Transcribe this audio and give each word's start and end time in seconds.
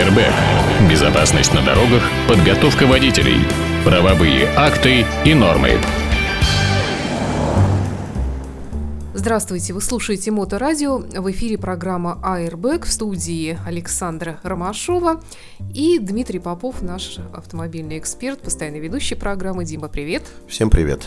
Airbag. 0.00 0.32
Безопасность 0.90 1.52
на 1.52 1.62
дорогах, 1.62 2.02
подготовка 2.26 2.86
водителей, 2.86 3.36
правовые 3.84 4.46
акты 4.56 5.04
и 5.26 5.34
нормы. 5.34 5.72
Здравствуйте, 9.12 9.74
вы 9.74 9.82
слушаете 9.82 10.30
Моторадио. 10.30 10.96
В 10.96 11.30
эфире 11.32 11.58
программа 11.58 12.18
Airbag 12.24 12.86
в 12.86 12.90
студии 12.90 13.58
Александра 13.66 14.40
Ромашова 14.42 15.20
и 15.74 15.98
Дмитрий 15.98 16.38
Попов, 16.38 16.80
наш 16.80 17.18
автомобильный 17.34 17.98
эксперт, 17.98 18.40
постоянный 18.40 18.80
ведущий 18.80 19.16
программы. 19.16 19.66
Дима, 19.66 19.88
привет. 19.88 20.22
Всем 20.48 20.70
привет. 20.70 21.06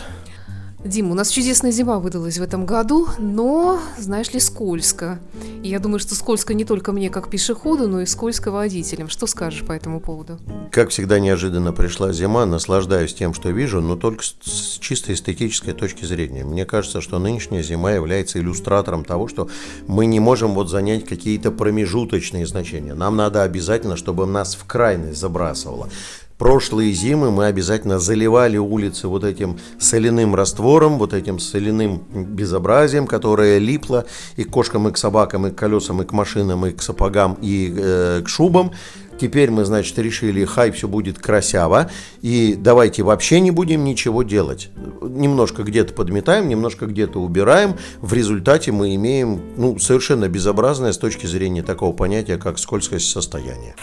Дим, 0.84 1.10
у 1.10 1.14
нас 1.14 1.30
чудесная 1.30 1.70
зима 1.70 1.98
выдалась 1.98 2.36
в 2.36 2.42
этом 2.42 2.66
году, 2.66 3.08
но, 3.18 3.80
знаешь 3.98 4.30
ли, 4.34 4.38
скользко. 4.38 5.18
И 5.62 5.70
я 5.70 5.78
думаю, 5.78 5.98
что 5.98 6.14
скользко 6.14 6.52
не 6.52 6.66
только 6.66 6.92
мне 6.92 7.08
как 7.08 7.30
пешеходу, 7.30 7.88
но 7.88 8.02
и 8.02 8.06
скользко 8.06 8.50
водителям. 8.50 9.08
Что 9.08 9.26
скажешь 9.26 9.64
по 9.64 9.72
этому 9.72 9.98
поводу? 9.98 10.38
Как 10.70 10.90
всегда 10.90 11.18
неожиданно 11.20 11.72
пришла 11.72 12.12
зима, 12.12 12.44
наслаждаюсь 12.44 13.14
тем, 13.14 13.32
что 13.32 13.48
вижу, 13.48 13.80
но 13.80 13.96
только 13.96 14.22
с 14.22 14.78
чисто 14.78 15.14
эстетической 15.14 15.72
точки 15.72 16.04
зрения. 16.04 16.44
Мне 16.44 16.66
кажется, 16.66 17.00
что 17.00 17.18
нынешняя 17.18 17.62
зима 17.62 17.92
является 17.92 18.38
иллюстратором 18.38 19.06
того, 19.06 19.26
что 19.26 19.48
мы 19.86 20.04
не 20.04 20.20
можем 20.20 20.52
вот 20.52 20.68
занять 20.68 21.06
какие-то 21.06 21.50
промежуточные 21.50 22.46
значения. 22.46 22.92
Нам 22.92 23.16
надо 23.16 23.42
обязательно, 23.42 23.96
чтобы 23.96 24.26
нас 24.26 24.54
в 24.54 24.66
крайность 24.66 25.18
забрасывало 25.18 25.88
прошлые 26.38 26.92
зимы 26.92 27.30
мы 27.30 27.46
обязательно 27.46 27.98
заливали 27.98 28.56
улицы 28.56 29.08
вот 29.08 29.24
этим 29.24 29.58
соляным 29.78 30.34
раствором, 30.34 30.98
вот 30.98 31.12
этим 31.12 31.38
соляным 31.38 32.02
безобразием, 32.12 33.06
которое 33.06 33.58
липло 33.58 34.04
и 34.36 34.44
к 34.44 34.50
кошкам, 34.50 34.88
и 34.88 34.92
к 34.92 34.96
собакам, 34.96 35.46
и 35.46 35.50
к 35.50 35.54
колесам, 35.56 36.02
и 36.02 36.04
к 36.04 36.12
машинам, 36.12 36.66
и 36.66 36.72
к 36.72 36.82
сапогам, 36.82 37.38
и 37.40 37.72
э, 37.76 38.22
к 38.24 38.28
шубам. 38.28 38.72
Теперь 39.18 39.50
мы, 39.50 39.64
значит, 39.64 39.96
решили, 39.98 40.44
хай, 40.44 40.72
все 40.72 40.88
будет 40.88 41.18
красиво, 41.18 41.88
и 42.20 42.56
давайте 42.58 43.02
вообще 43.04 43.40
не 43.40 43.52
будем 43.52 43.84
ничего 43.84 44.24
делать. 44.24 44.70
Немножко 45.02 45.62
где-то 45.62 45.94
подметаем, 45.94 46.48
немножко 46.48 46.86
где-то 46.86 47.20
убираем. 47.20 47.76
В 48.00 48.12
результате 48.12 48.72
мы 48.72 48.94
имеем 48.96 49.40
ну, 49.56 49.78
совершенно 49.78 50.28
безобразное 50.28 50.92
с 50.92 50.98
точки 50.98 51.26
зрения 51.26 51.62
такого 51.62 51.92
понятия, 51.92 52.38
как 52.38 52.58
скользкость 52.58 53.08
состояния. 53.08 53.76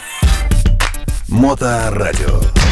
Моторадио. 1.32 2.71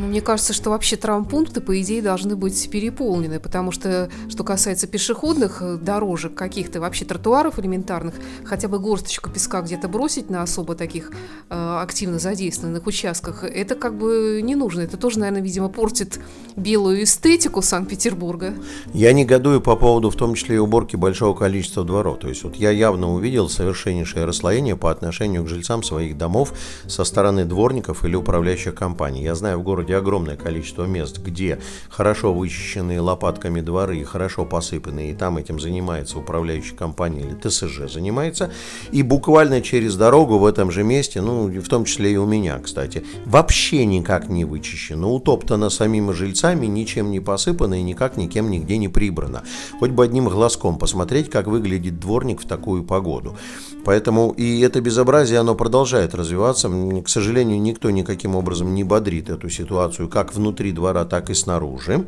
Ну, 0.00 0.06
мне 0.06 0.22
кажется, 0.22 0.54
что 0.54 0.70
вообще 0.70 0.96
травмпункты, 0.96 1.60
по 1.60 1.78
идее, 1.80 2.00
должны 2.00 2.34
быть 2.34 2.70
переполнены, 2.70 3.38
потому 3.38 3.70
что, 3.70 4.08
что 4.30 4.44
касается 4.44 4.86
пешеходных 4.86 5.60
э, 5.60 5.76
дорожек 5.76 6.34
каких-то, 6.34 6.80
вообще 6.80 7.04
тротуаров 7.04 7.58
элементарных, 7.58 8.14
хотя 8.44 8.68
бы 8.68 8.78
горсточку 8.78 9.28
песка 9.28 9.60
где-то 9.60 9.88
бросить 9.88 10.30
на 10.30 10.42
особо 10.42 10.74
таких 10.74 11.10
э, 11.50 11.78
активно 11.82 12.18
задействованных 12.18 12.86
участках, 12.86 13.44
это 13.44 13.74
как 13.74 13.98
бы 13.98 14.40
не 14.42 14.54
нужно. 14.54 14.80
Это 14.80 14.96
тоже, 14.96 15.18
наверное, 15.18 15.42
видимо, 15.42 15.68
портит 15.68 16.18
белую 16.56 17.02
эстетику 17.02 17.60
Санкт-Петербурга. 17.60 18.54
Я 18.94 19.12
негодую 19.12 19.60
по 19.60 19.76
поводу, 19.76 20.08
в 20.08 20.16
том 20.16 20.34
числе 20.34 20.56
и 20.56 20.58
уборки 20.58 20.96
большого 20.96 21.36
количества 21.36 21.84
дворов. 21.84 22.20
То 22.20 22.28
есть 22.28 22.42
вот 22.42 22.56
я 22.56 22.70
явно 22.70 23.12
увидел 23.12 23.50
совершеннейшее 23.50 24.24
расслоение 24.24 24.76
по 24.76 24.90
отношению 24.90 25.44
к 25.44 25.48
жильцам 25.48 25.82
своих 25.82 26.16
домов 26.16 26.54
со 26.86 27.04
стороны 27.04 27.44
дворников 27.44 28.02
или 28.06 28.16
управляющих 28.16 28.74
компаний. 28.74 29.22
Я 29.22 29.34
знаю 29.34 29.58
в 29.58 29.62
городе 29.62 29.89
городе 29.90 29.96
огромное 29.96 30.36
количество 30.36 30.84
мест, 30.84 31.18
где 31.18 31.58
хорошо 31.88 32.32
вычищенные 32.32 33.00
лопатками 33.00 33.60
дворы, 33.60 34.04
хорошо 34.04 34.44
посыпанные, 34.44 35.12
и 35.12 35.14
там 35.14 35.36
этим 35.36 35.58
занимается 35.58 36.18
управляющая 36.18 36.76
компания 36.76 37.22
или 37.22 37.34
ТСЖ 37.34 37.92
занимается, 37.92 38.50
и 38.92 39.02
буквально 39.02 39.60
через 39.60 39.96
дорогу 39.96 40.38
в 40.38 40.44
этом 40.44 40.70
же 40.70 40.84
месте, 40.84 41.20
ну, 41.20 41.48
в 41.48 41.68
том 41.68 41.84
числе 41.84 42.12
и 42.12 42.16
у 42.16 42.26
меня, 42.26 42.58
кстати, 42.58 43.02
вообще 43.26 43.84
никак 43.84 44.28
не 44.28 44.44
вычищено, 44.44 45.14
утоптано 45.14 45.70
самими 45.70 46.12
жильцами, 46.12 46.66
ничем 46.66 47.10
не 47.10 47.20
посыпано 47.20 47.74
и 47.74 47.82
никак 47.82 48.16
никем 48.16 48.50
нигде 48.50 48.78
не 48.78 48.88
прибрано. 48.88 49.42
Хоть 49.78 49.90
бы 49.90 50.04
одним 50.04 50.28
глазком 50.28 50.78
посмотреть, 50.78 51.30
как 51.30 51.46
выглядит 51.46 51.98
дворник 51.98 52.40
в 52.40 52.46
такую 52.46 52.84
погоду. 52.84 53.36
Поэтому 53.84 54.34
и 54.36 54.60
это 54.60 54.80
безобразие, 54.80 55.38
оно 55.40 55.54
продолжает 55.54 56.14
развиваться. 56.14 56.68
К 56.68 57.08
сожалению, 57.08 57.60
никто 57.60 57.90
никаким 57.90 58.36
образом 58.36 58.74
не 58.74 58.84
бодрит 58.84 59.30
эту 59.30 59.48
ситуацию 59.48 59.79
как 59.88 60.34
внутри 60.34 60.72
двора, 60.72 61.04
так 61.04 61.30
и 61.30 61.34
снаружи. 61.34 62.04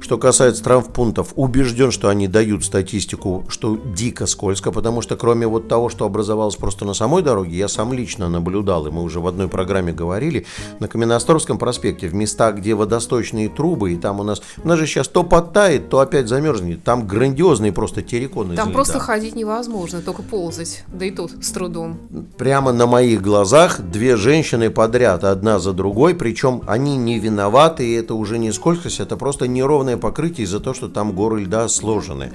Что 0.00 0.18
касается 0.18 0.62
травмпунктов, 0.62 1.32
убежден, 1.36 1.90
что 1.90 2.08
они 2.08 2.28
дают 2.28 2.64
статистику, 2.64 3.44
что 3.48 3.76
дико 3.76 4.26
скользко, 4.26 4.70
потому 4.70 5.00
что 5.00 5.16
кроме 5.16 5.46
вот 5.46 5.68
того, 5.68 5.88
что 5.88 6.04
образовалось 6.04 6.56
просто 6.56 6.84
на 6.84 6.94
самой 6.94 7.22
дороге, 7.22 7.56
я 7.56 7.66
сам 7.66 7.92
лично 7.92 8.28
наблюдал, 8.28 8.86
и 8.86 8.90
мы 8.90 9.02
уже 9.02 9.20
в 9.20 9.26
одной 9.26 9.48
программе 9.48 9.92
говорили, 9.92 10.46
на 10.80 10.88
Каменноосторском 10.88 11.58
проспекте, 11.58 12.08
в 12.08 12.14
местах, 12.14 12.56
где 12.56 12.74
водосточные 12.74 13.48
трубы, 13.48 13.94
и 13.94 13.96
там 13.96 14.20
у 14.20 14.22
нас, 14.22 14.42
у 14.62 14.68
нас 14.68 14.78
же 14.78 14.86
сейчас 14.86 15.08
то 15.08 15.22
подтает, 15.22 15.88
то 15.88 16.00
опять 16.00 16.28
замерзнет, 16.28 16.84
там 16.84 17.06
грандиозные 17.06 17.72
просто 17.72 18.02
терриконы. 18.02 18.54
Там 18.54 18.72
просто 18.72 18.98
ходить 18.98 19.34
невозможно, 19.34 20.02
только 20.02 20.22
ползать, 20.22 20.84
да 20.88 21.06
и 21.06 21.10
тут 21.10 21.32
с 21.42 21.50
трудом. 21.50 21.98
Прямо 22.36 22.72
на 22.72 22.86
моих 22.86 23.22
глазах 23.22 23.80
две 23.80 24.16
женщины 24.16 24.70
подряд, 24.70 25.24
одна 25.24 25.58
за 25.58 25.72
другой, 25.72 26.14
причем 26.14 26.62
они 26.66 26.96
не 27.06 27.18
виноваты, 27.18 27.88
и 27.88 27.92
это 27.92 28.14
уже 28.14 28.38
не 28.38 28.52
скользкость, 28.52 29.00
это 29.00 29.16
просто 29.16 29.48
неровно 29.48 29.76
ровное 29.76 29.96
покрытие 29.98 30.46
из-за 30.46 30.58
того, 30.58 30.74
что 30.74 30.88
там 30.88 31.12
горы 31.12 31.42
льда 31.42 31.68
сложены. 31.68 32.32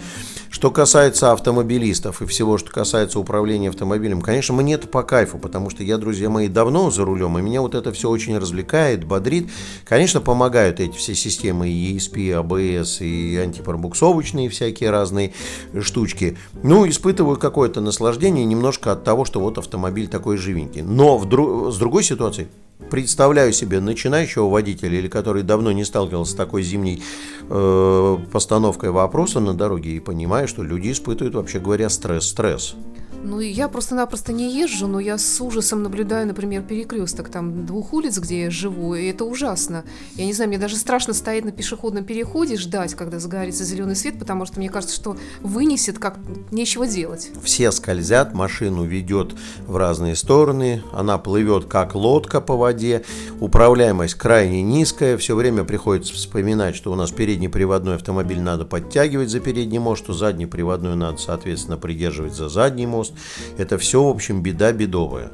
Что 0.49 0.69
касается 0.69 1.31
автомобилистов 1.31 2.21
и 2.21 2.25
всего, 2.25 2.57
что 2.57 2.71
касается 2.71 3.19
управления 3.19 3.69
автомобилем, 3.69 4.21
конечно, 4.21 4.53
мне 4.53 4.75
это 4.75 4.87
по 4.87 5.01
кайфу, 5.01 5.37
потому 5.37 5.69
что 5.69 5.83
я, 5.83 5.97
друзья 5.97 6.29
мои, 6.29 6.47
давно 6.47 6.91
за 6.91 7.03
рулем, 7.03 7.37
и 7.37 7.41
меня 7.41 7.61
вот 7.61 7.73
это 7.73 7.91
все 7.91 8.09
очень 8.09 8.37
развлекает, 8.37 9.05
бодрит. 9.05 9.49
Конечно, 9.85 10.21
помогают 10.21 10.79
эти 10.79 10.95
все 10.95 11.15
системы 11.15 11.67
ESP, 11.67 12.41
ABS 12.41 13.03
и 13.03 13.37
антипробуксовочные 13.37 14.49
всякие 14.49 14.91
разные 14.91 15.33
штучки. 15.81 16.37
Ну, 16.63 16.87
испытываю 16.87 17.37
какое-то 17.37 17.81
наслаждение 17.81 18.45
немножко 18.45 18.91
от 18.91 19.03
того, 19.03 19.25
что 19.25 19.39
вот 19.39 19.57
автомобиль 19.57 20.07
такой 20.07 20.37
живенький. 20.37 20.83
Но 20.83 21.17
в 21.17 21.27
дру- 21.27 21.71
с 21.71 21.77
другой 21.77 22.03
ситуацией, 22.03 22.47
представляю 22.89 23.53
себе 23.53 23.79
начинающего 23.79 24.49
водителя 24.49 24.97
или 24.97 25.07
который 25.07 25.43
давно 25.43 25.71
не 25.71 25.83
сталкивался 25.83 26.31
с 26.31 26.35
такой 26.35 26.63
зимней 26.63 27.03
э, 27.49 28.17
постановкой 28.31 28.91
вопроса 28.91 29.39
на 29.39 29.53
дороге 29.53 29.91
и 29.91 29.99
понимаю, 29.99 30.47
что 30.47 30.63
люди 30.63 30.91
испытывают, 30.91 31.35
вообще 31.35 31.59
говоря, 31.59 31.89
стресс-стресс. 31.89 32.75
Ну, 33.23 33.39
я 33.39 33.67
просто-напросто 33.67 34.33
не 34.33 34.51
езжу, 34.51 34.87
но 34.87 34.99
я 34.99 35.17
с 35.17 35.41
ужасом 35.41 35.83
наблюдаю, 35.83 36.25
например, 36.25 36.63
перекресток 36.63 37.29
там 37.29 37.65
двух 37.65 37.93
улиц, 37.93 38.17
где 38.17 38.43
я 38.43 38.51
живу, 38.51 38.95
и 38.95 39.05
это 39.05 39.25
ужасно. 39.25 39.83
Я 40.15 40.25
не 40.25 40.33
знаю, 40.33 40.49
мне 40.49 40.57
даже 40.57 40.75
страшно 40.75 41.13
стоять 41.13 41.45
на 41.45 41.51
пешеходном 41.51 42.03
переходе, 42.03 42.57
ждать, 42.57 42.95
когда 42.95 43.19
загорится 43.19 43.63
зеленый 43.63 43.95
свет, 43.95 44.17
потому 44.17 44.45
что 44.45 44.59
мне 44.59 44.69
кажется, 44.69 44.95
что 44.95 45.17
вынесет, 45.41 45.99
как 45.99 46.17
нечего 46.51 46.87
делать. 46.87 47.29
Все 47.43 47.71
скользят, 47.71 48.33
машину 48.33 48.85
ведет 48.85 49.35
в 49.67 49.77
разные 49.77 50.15
стороны, 50.15 50.81
она 50.91 51.17
плывет 51.17 51.65
как 51.65 51.93
лодка 51.93 52.41
по 52.41 52.57
воде, 52.57 53.03
управляемость 53.39 54.15
крайне 54.15 54.63
низкая, 54.63 55.17
все 55.17 55.35
время 55.35 55.63
приходится 55.63 56.13
вспоминать, 56.13 56.75
что 56.75 56.91
у 56.91 56.95
нас 56.95 57.11
передний 57.11 57.49
приводной 57.49 57.95
автомобиль 57.95 58.41
надо 58.41 58.65
подтягивать 58.65 59.29
за 59.29 59.39
передний 59.39 59.79
мост, 59.79 60.03
что 60.03 60.13
задний 60.13 60.47
приводной 60.47 60.95
надо, 60.95 61.17
соответственно, 61.17 61.77
придерживать 61.77 62.33
за 62.33 62.49
задний 62.49 62.87
мост, 62.87 63.10
это 63.57 63.77
все, 63.77 64.03
в 64.03 64.09
общем, 64.09 64.41
беда 64.41 64.71
бедовая. 64.71 65.31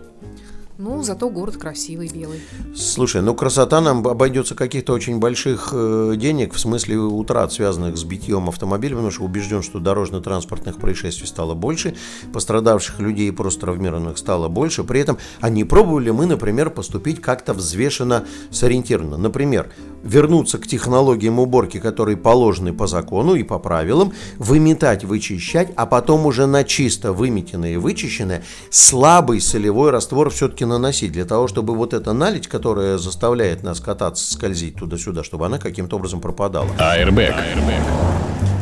Ну, 0.80 1.02
зато 1.02 1.28
город 1.30 1.58
красивый, 1.58 2.08
белый. 2.08 2.40
Слушай, 2.76 3.24
ну 3.24 3.34
красота 3.34 3.82
нам 3.82 4.08
обойдется 4.08 4.54
каких-то 4.54 4.94
очень 4.94 5.18
больших 5.18 5.70
э, 5.72 6.14
денег, 6.18 6.54
в 6.54 6.60
смысле 6.60 6.98
утрат, 7.00 7.52
связанных 7.52 7.98
с 7.98 8.04
битьем 8.04 8.48
автомобиля, 8.48 8.94
потому 8.94 9.10
что 9.10 9.24
убежден, 9.24 9.64
что 9.64 9.80
дорожно-транспортных 9.80 10.78
происшествий 10.78 11.26
стало 11.26 11.56
больше, 11.56 11.96
пострадавших 12.32 13.00
людей 13.00 13.30
и 13.30 13.32
просто 13.32 13.62
травмированных 13.62 14.20
стало 14.20 14.50
больше. 14.50 14.84
При 14.84 15.00
этом, 15.00 15.18
а 15.42 15.50
не 15.50 15.64
пробовали 15.64 16.12
мы, 16.12 16.28
например, 16.28 16.70
поступить 16.70 17.22
как-то 17.22 17.56
взвешенно, 17.56 18.26
сориентированно. 18.52 19.18
Например, 19.18 19.72
вернуться 20.08 20.58
к 20.58 20.68
технологиям 20.68 21.40
уборки, 21.40 21.80
которые 21.80 22.18
положены 22.18 22.74
по 22.74 22.88
закону 22.88 23.36
и 23.36 23.44
по 23.44 23.60
правилам, 23.60 24.14
выметать, 24.38 25.04
вычищать, 25.04 25.70
а 25.76 25.86
потом 25.86 26.26
уже 26.26 26.46
на 26.48 26.64
чисто 26.64 27.14
выметенное 27.14 27.74
и 27.74 27.78
вычищенное 27.78 28.44
слабый 28.70 29.42
солевой 29.42 29.92
раствор 29.92 30.30
все-таки 30.30 30.66
наносить, 30.66 31.12
для 31.12 31.26
того, 31.26 31.48
чтобы 31.48 31.76
вот 31.76 31.94
эта 31.94 32.14
наледь, 32.14 32.48
которая 32.48 32.98
заставляет 32.98 33.64
нас 33.64 33.80
кататься, 33.80 34.34
скользить 34.34 34.76
туда-сюда, 34.76 35.24
чтобы 35.24 35.46
она 35.46 35.60
каким-то 35.60 35.98
образом 35.98 36.22
пропадала. 36.22 36.70
Airbag. 36.80 37.36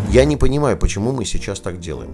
Я 0.09 0.25
не 0.25 0.37
понимаю, 0.37 0.77
почему 0.77 1.11
мы 1.11 1.25
сейчас 1.25 1.59
так 1.59 1.79
делаем. 1.79 2.11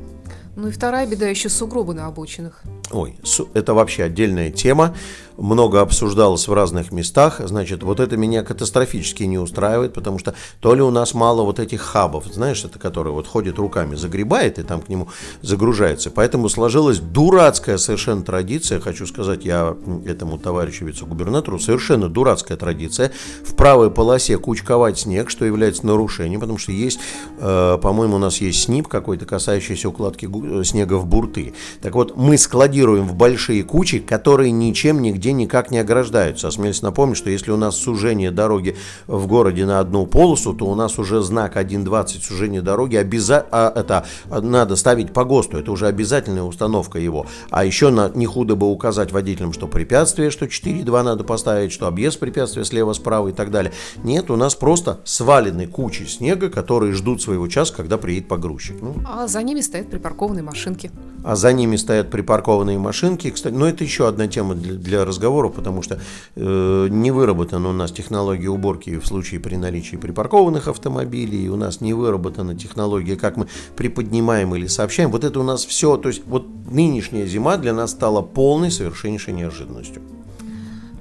Ну 0.56 0.68
и 0.68 0.72
вторая 0.72 1.08
беда 1.08 1.28
еще 1.28 1.50
сугробы 1.50 1.94
на 1.94 2.08
обочинах. 2.08 2.62
Ой, 2.92 3.18
это 3.54 3.74
вообще 3.74 4.04
отдельная 4.04 4.52
тема 4.52 4.96
много 5.42 5.82
обсуждалось 5.82 6.48
в 6.48 6.54
разных 6.54 6.92
местах, 6.92 7.42
значит, 7.44 7.84
вот 7.84 8.00
это 8.00 8.18
меня 8.18 8.44
катастрофически 8.44 9.24
не 9.24 9.38
устраивает, 9.38 9.94
потому 9.94 10.20
что 10.20 10.36
то 10.60 10.76
ли 10.76 10.82
у 10.82 10.92
нас 10.92 11.14
мало 11.14 11.44
вот 11.44 11.60
этих 11.60 11.82
хабов, 11.82 12.26
знаешь, 12.32 12.64
это 12.64 12.80
который 12.80 13.12
вот 13.12 13.28
ходит 13.28 13.58
руками, 13.58 13.96
загребает 13.96 14.60
и 14.60 14.64
там 14.64 14.82
к 14.82 14.90
нему 14.90 15.10
загружается. 15.42 16.12
Поэтому 16.12 16.50
сложилась 16.50 17.00
дурацкая 17.00 17.78
совершенно 17.78 18.24
традиция, 18.24 18.80
хочу 18.80 19.08
сказать 19.08 19.46
я 19.46 19.76
этому 20.06 20.38
товарищу 20.38 20.86
вице-губернатору, 20.86 21.60
совершенно 21.60 22.10
дурацкая 22.10 22.58
традиция 22.58 23.12
в 23.44 23.56
правой 23.56 23.92
полосе 23.92 24.38
кучковать 24.38 25.00
снег, 25.00 25.30
что 25.30 25.46
является 25.46 25.86
нарушением, 25.86 26.40
потому 26.40 26.60
что 26.60 26.72
есть, 26.72 27.00
э, 27.40 27.78
по-моему, 27.82 28.16
у 28.16 28.20
нас 28.20 28.42
есть 28.42 28.64
СНИП 28.64 28.88
какой-то, 28.88 29.26
касающийся 29.26 29.90
укладки 29.90 30.30
снега 30.64 30.96
в 30.96 31.06
бурты. 31.06 31.54
Так 31.82 31.96
вот, 31.96 32.16
мы 32.16 32.38
складируем 32.38 33.08
в 33.08 33.16
большие 33.16 33.64
кучи, 33.64 34.00
которые 34.00 34.52
ничем 34.52 35.02
нигде 35.02 35.31
никак 35.34 35.72
не 35.72 35.80
ограждаются. 35.80 36.48
Осмелюсь 36.48 36.82
напомнить, 36.82 37.18
что 37.18 37.30
если 37.30 37.52
у 37.52 37.58
нас 37.58 37.76
сужение 37.76 38.32
дороги 38.32 38.76
в 39.08 39.28
городе 39.28 39.66
на 39.66 39.80
одну 39.80 40.06
полосу, 40.06 40.54
то 40.54 40.66
у 40.66 40.76
нас 40.76 40.98
уже 41.00 41.22
знак 41.22 41.58
1.20 41.58 42.22
сужение 42.22 42.62
дороги 42.62 42.96
обяза... 42.96 43.46
а, 43.52 43.72
это 43.76 44.06
надо 44.30 44.76
ставить 44.76 45.14
по 45.14 45.24
ГОСТу. 45.26 45.58
Это 45.58 45.72
уже 45.72 45.88
обязательная 45.88 46.44
установка 46.44 47.00
его. 47.00 47.26
А 47.50 47.66
еще 47.66 47.90
на... 47.90 48.12
не 48.14 48.26
худо 48.26 48.56
бы 48.56 48.70
указать 48.70 49.12
водителям, 49.12 49.54
что 49.54 49.68
препятствие, 49.68 50.32
что 50.32 50.46
4.2 50.46 51.04
надо 51.04 51.24
поставить, 51.24 51.72
что 51.72 51.88
объезд 51.88 52.20
препятствия 52.20 52.66
слева, 52.66 52.94
справа 52.94 53.30
и 53.30 53.34
так 53.34 53.52
далее. 53.52 53.74
Нет, 54.04 54.30
у 54.32 54.36
нас 54.36 54.56
просто 54.56 55.00
свалены 55.04 55.68
кучи 55.68 56.04
снега, 56.04 56.50
которые 56.50 56.94
ждут 56.94 57.22
своего 57.22 57.48
часа, 57.48 57.74
когда 57.74 57.98
приедет 57.98 58.28
погрузчик. 58.28 58.82
Ну. 58.82 58.96
А 59.08 59.28
за 59.28 59.42
ними 59.44 59.62
стоят 59.62 59.90
припаркованные 59.90 60.44
машинки. 60.44 60.92
А 61.24 61.36
за 61.36 61.54
ними 61.54 61.76
стоят 61.76 62.10
припаркованные 62.10 62.78
машинки. 62.78 63.30
Кстати, 63.30 63.54
ну, 63.54 63.66
это 63.66 63.84
еще 63.84 64.08
одна 64.08 64.28
тема 64.28 64.56
для, 64.56 64.74
для 64.74 65.06
разговора 65.06 65.21
разговору, 65.22 65.50
потому 65.50 65.82
что 65.82 66.00
э, 66.36 66.88
не 66.90 67.12
выработана 67.12 67.70
у 67.70 67.74
нас 67.74 67.92
технология 67.92 68.50
уборки 68.50 68.98
в 68.98 69.06
случае 69.06 69.40
при 69.40 69.56
наличии 69.56 69.98
припаркованных 69.98 70.68
автомобилей, 70.68 71.50
у 71.50 71.56
нас 71.56 71.82
не 71.82 71.94
выработана 71.94 72.56
технология, 72.56 73.16
как 73.16 73.38
мы 73.38 73.48
приподнимаем 73.76 74.56
или 74.56 74.68
сообщаем. 74.68 75.12
Вот 75.12 75.24
это 75.24 75.40
у 75.40 75.44
нас 75.44 75.66
все, 75.66 75.98
то 75.98 76.10
есть 76.10 76.24
вот 76.26 76.48
нынешняя 76.72 77.28
зима 77.28 77.58
для 77.58 77.74
нас 77.74 77.92
стала 77.92 78.22
полной 78.22 78.72
совершеннейшей 78.72 79.34
неожиданностью. 79.34 80.02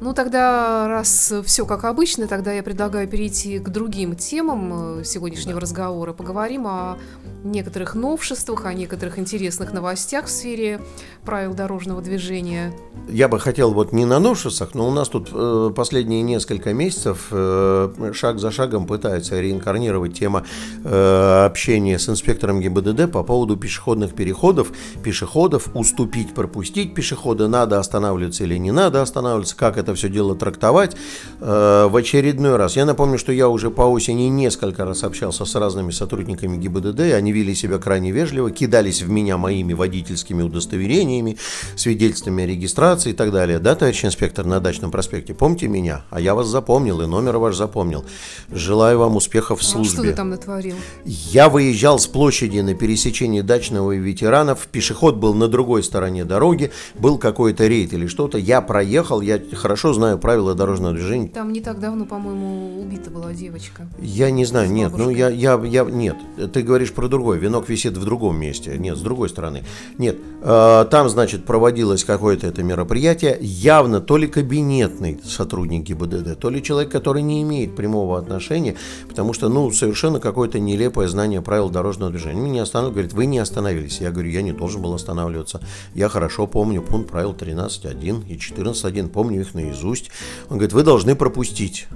Ну 0.00 0.14
тогда, 0.14 0.88
раз 0.88 1.32
все 1.44 1.66
как 1.66 1.84
обычно, 1.84 2.26
тогда 2.26 2.52
я 2.52 2.62
предлагаю 2.62 3.06
перейти 3.06 3.58
к 3.58 3.68
другим 3.68 4.16
темам 4.16 5.00
э, 5.00 5.04
сегодняшнего 5.04 5.56
да. 5.56 5.60
разговора. 5.60 6.14
Поговорим 6.14 6.66
о 6.66 6.96
некоторых 7.44 7.94
новшествах, 7.94 8.64
о 8.64 8.72
некоторых 8.72 9.18
интересных 9.18 9.72
новостях 9.72 10.26
в 10.26 10.30
сфере 10.30 10.80
правил 11.24 11.52
дорожного 11.52 12.00
движения. 12.00 12.72
Я 13.08 13.28
бы 13.28 13.38
хотел 13.38 13.72
вот 13.72 13.92
не 13.92 14.04
на 14.04 14.18
новшествах, 14.18 14.74
но 14.74 14.88
у 14.88 14.90
нас 14.90 15.08
тут 15.08 15.30
э, 15.32 15.70
последние 15.74 16.22
несколько 16.22 16.72
месяцев 16.72 17.28
э, 17.30 18.12
шаг 18.14 18.38
за 18.38 18.50
шагом 18.50 18.86
пытаются 18.86 19.38
реинкарнировать 19.40 20.14
тема 20.14 20.44
э, 20.84 21.44
общения 21.46 21.98
с 21.98 22.08
инспектором 22.08 22.60
ГИБДД 22.60 23.10
по 23.10 23.22
поводу 23.22 23.56
пешеходных 23.56 24.14
переходов, 24.14 24.72
пешеходов, 25.02 25.68
уступить, 25.74 26.34
пропустить 26.34 26.94
пешехода, 26.94 27.48
надо 27.48 27.78
останавливаться 27.78 28.44
или 28.44 28.56
не 28.56 28.70
надо 28.70 29.02
останавливаться, 29.02 29.56
как 29.56 29.76
это 29.76 29.89
все 29.94 30.08
дело 30.08 30.34
трактовать. 30.36 30.96
Э, 31.40 31.86
в 31.88 31.96
очередной 31.96 32.56
раз, 32.56 32.76
я 32.76 32.84
напомню, 32.84 33.18
что 33.18 33.32
я 33.32 33.48
уже 33.48 33.70
по 33.70 33.82
осени 33.82 34.24
несколько 34.24 34.84
раз 34.84 35.04
общался 35.04 35.44
с 35.44 35.54
разными 35.54 35.90
сотрудниками 35.90 36.56
ГИБДД, 36.56 37.00
они 37.14 37.32
вели 37.32 37.54
себя 37.54 37.78
крайне 37.78 38.10
вежливо, 38.10 38.50
кидались 38.50 39.02
в 39.02 39.10
меня 39.10 39.36
моими 39.36 39.72
водительскими 39.72 40.42
удостоверениями, 40.42 41.36
свидетельствами 41.76 42.44
о 42.44 42.46
регистрации 42.46 43.10
и 43.10 43.14
так 43.14 43.32
далее. 43.32 43.58
Да, 43.58 43.74
товарищ 43.74 44.04
инспектор 44.04 44.44
на 44.44 44.60
дачном 44.60 44.90
проспекте, 44.90 45.34
помните 45.34 45.68
меня? 45.68 46.02
А 46.10 46.20
я 46.20 46.34
вас 46.34 46.48
запомнил 46.48 47.00
и 47.00 47.06
номер 47.06 47.38
ваш 47.38 47.56
запомнил. 47.56 48.04
Желаю 48.50 48.98
вам 48.98 49.16
успехов 49.16 49.60
в 49.60 49.64
службе. 49.64 49.90
А 49.90 50.02
что 50.02 50.02
ты 50.02 50.12
там 50.12 50.30
натворил? 50.30 50.76
Я 51.04 51.48
выезжал 51.48 51.98
с 51.98 52.06
площади 52.06 52.60
на 52.60 52.74
пересечении 52.74 53.40
дачного 53.40 53.92
и 53.92 53.98
ветеранов, 53.98 54.66
пешеход 54.66 55.16
был 55.16 55.34
на 55.34 55.48
другой 55.48 55.82
стороне 55.82 56.24
дороги, 56.24 56.70
был 56.94 57.18
какой-то 57.18 57.66
рейд 57.66 57.92
или 57.92 58.06
что-то, 58.06 58.38
я 58.38 58.60
проехал, 58.60 59.20
я 59.20 59.40
хорошо 59.54 59.79
знаю 59.92 60.18
правила 60.18 60.54
дорожного 60.54 60.94
движения. 60.94 61.28
Там 61.28 61.52
не 61.52 61.60
так 61.60 61.80
давно, 61.80 62.04
по-моему, 62.04 62.80
убита 62.80 63.10
была 63.10 63.32
девочка. 63.32 63.88
Я 64.00 64.30
не 64.30 64.44
знаю, 64.44 64.70
нет, 64.70 64.92
ну 64.96 65.10
я, 65.10 65.28
я, 65.28 65.60
я, 65.64 65.84
нет, 65.84 66.16
ты 66.52 66.62
говоришь 66.62 66.92
про 66.92 67.08
другой, 67.08 67.38
венок 67.38 67.68
висит 67.68 67.96
в 67.96 68.04
другом 68.04 68.36
месте, 68.36 68.76
нет, 68.78 68.96
с 68.96 69.00
другой 69.00 69.28
стороны. 69.28 69.64
Нет, 69.98 70.18
э, 70.42 70.86
там, 70.90 71.08
значит, 71.08 71.44
проводилось 71.44 72.04
какое-то 72.04 72.46
это 72.46 72.62
мероприятие, 72.62 73.38
явно 73.40 74.00
то 74.00 74.16
ли 74.16 74.26
кабинетный 74.26 75.20
сотрудник 75.24 75.84
ГИБДД, 75.84 76.38
то 76.38 76.50
ли 76.50 76.62
человек, 76.62 76.92
который 76.92 77.22
не 77.22 77.42
имеет 77.42 77.74
прямого 77.74 78.18
отношения, 78.18 78.76
потому 79.08 79.32
что, 79.32 79.48
ну, 79.48 79.70
совершенно 79.70 80.20
какое-то 80.20 80.58
нелепое 80.58 81.08
знание 81.08 81.42
правил 81.42 81.70
дорожного 81.70 82.10
движения. 82.10 82.40
Меня 82.40 82.62
остановил, 82.62 82.92
говорит, 82.92 83.12
вы 83.12 83.26
не 83.26 83.38
остановились. 83.38 84.00
Я 84.00 84.10
говорю, 84.10 84.30
я 84.30 84.42
не 84.42 84.52
должен 84.52 84.82
был 84.82 84.94
останавливаться. 84.94 85.60
Я 85.94 86.08
хорошо 86.08 86.46
помню 86.46 86.82
пункт 86.82 87.10
правил 87.10 87.32
13.1 87.32 88.26
и 88.28 88.36
14.1, 88.36 89.08
помню 89.08 89.40
их 89.40 89.54
наизусть. 89.70 90.10
Он 90.48 90.56
говорит, 90.56 90.72
вы 90.72 90.82
должны 90.82 91.14
пропустить. 91.14 91.86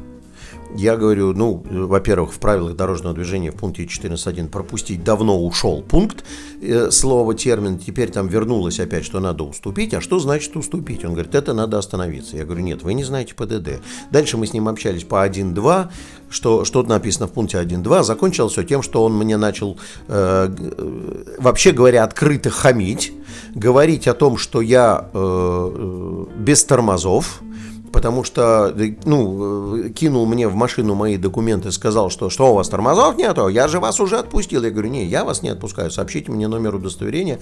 Я 0.76 0.96
говорю, 0.96 1.34
ну, 1.34 1.62
во-первых, 1.70 2.32
в 2.32 2.40
правилах 2.40 2.74
дорожного 2.74 3.14
движения 3.14 3.52
в 3.52 3.54
пункте 3.54 3.84
14.1 3.84 4.48
пропустить 4.48 5.04
давно 5.04 5.40
ушел 5.40 5.82
пункт, 5.82 6.24
э, 6.60 6.90
слово, 6.90 7.34
термин, 7.34 7.78
теперь 7.78 8.10
там 8.10 8.26
вернулось 8.26 8.80
опять, 8.80 9.04
что 9.04 9.20
надо 9.20 9.44
уступить. 9.44 9.94
А 9.94 10.00
что 10.00 10.18
значит 10.18 10.56
уступить? 10.56 11.04
Он 11.04 11.12
говорит, 11.12 11.36
это 11.36 11.54
надо 11.54 11.78
остановиться. 11.78 12.36
Я 12.36 12.44
говорю, 12.44 12.62
нет, 12.62 12.82
вы 12.82 12.94
не 12.94 13.04
знаете 13.04 13.36
ПДД. 13.36 13.80
Дальше 14.10 14.36
мы 14.36 14.48
с 14.48 14.52
ним 14.52 14.66
общались 14.66 15.04
по 15.04 15.24
1.2, 15.24 15.90
что, 16.28 16.64
что 16.64 16.82
написано 16.82 17.28
в 17.28 17.32
пункте 17.32 17.58
1.2. 17.58 18.02
Закончилось 18.02 18.50
все 18.50 18.64
тем, 18.64 18.82
что 18.82 19.04
он 19.04 19.16
мне 19.16 19.36
начал, 19.36 19.78
э, 20.08 20.48
вообще 21.38 21.70
говоря, 21.70 22.02
открыто 22.02 22.50
хамить, 22.50 23.12
говорить 23.54 24.08
о 24.08 24.14
том, 24.14 24.38
что 24.38 24.60
я 24.60 25.08
э, 25.12 25.70
э 25.76 26.24
без 26.36 26.64
тормозов, 26.64 27.42
потому 27.94 28.24
что, 28.24 28.74
ну, 29.04 29.88
кинул 29.90 30.26
мне 30.26 30.48
в 30.48 30.56
машину 30.56 30.96
мои 30.96 31.16
документы, 31.16 31.70
сказал, 31.70 32.10
что 32.10 32.28
что 32.28 32.50
у 32.50 32.54
вас 32.56 32.68
тормозов 32.68 33.16
нету, 33.16 33.46
я 33.46 33.68
же 33.68 33.78
вас 33.78 34.00
уже 34.00 34.18
отпустил. 34.18 34.64
Я 34.64 34.70
говорю, 34.70 34.88
не, 34.88 35.06
я 35.06 35.24
вас 35.24 35.42
не 35.42 35.48
отпускаю, 35.48 35.92
сообщите 35.92 36.32
мне 36.32 36.48
номер 36.48 36.74
удостоверения, 36.74 37.38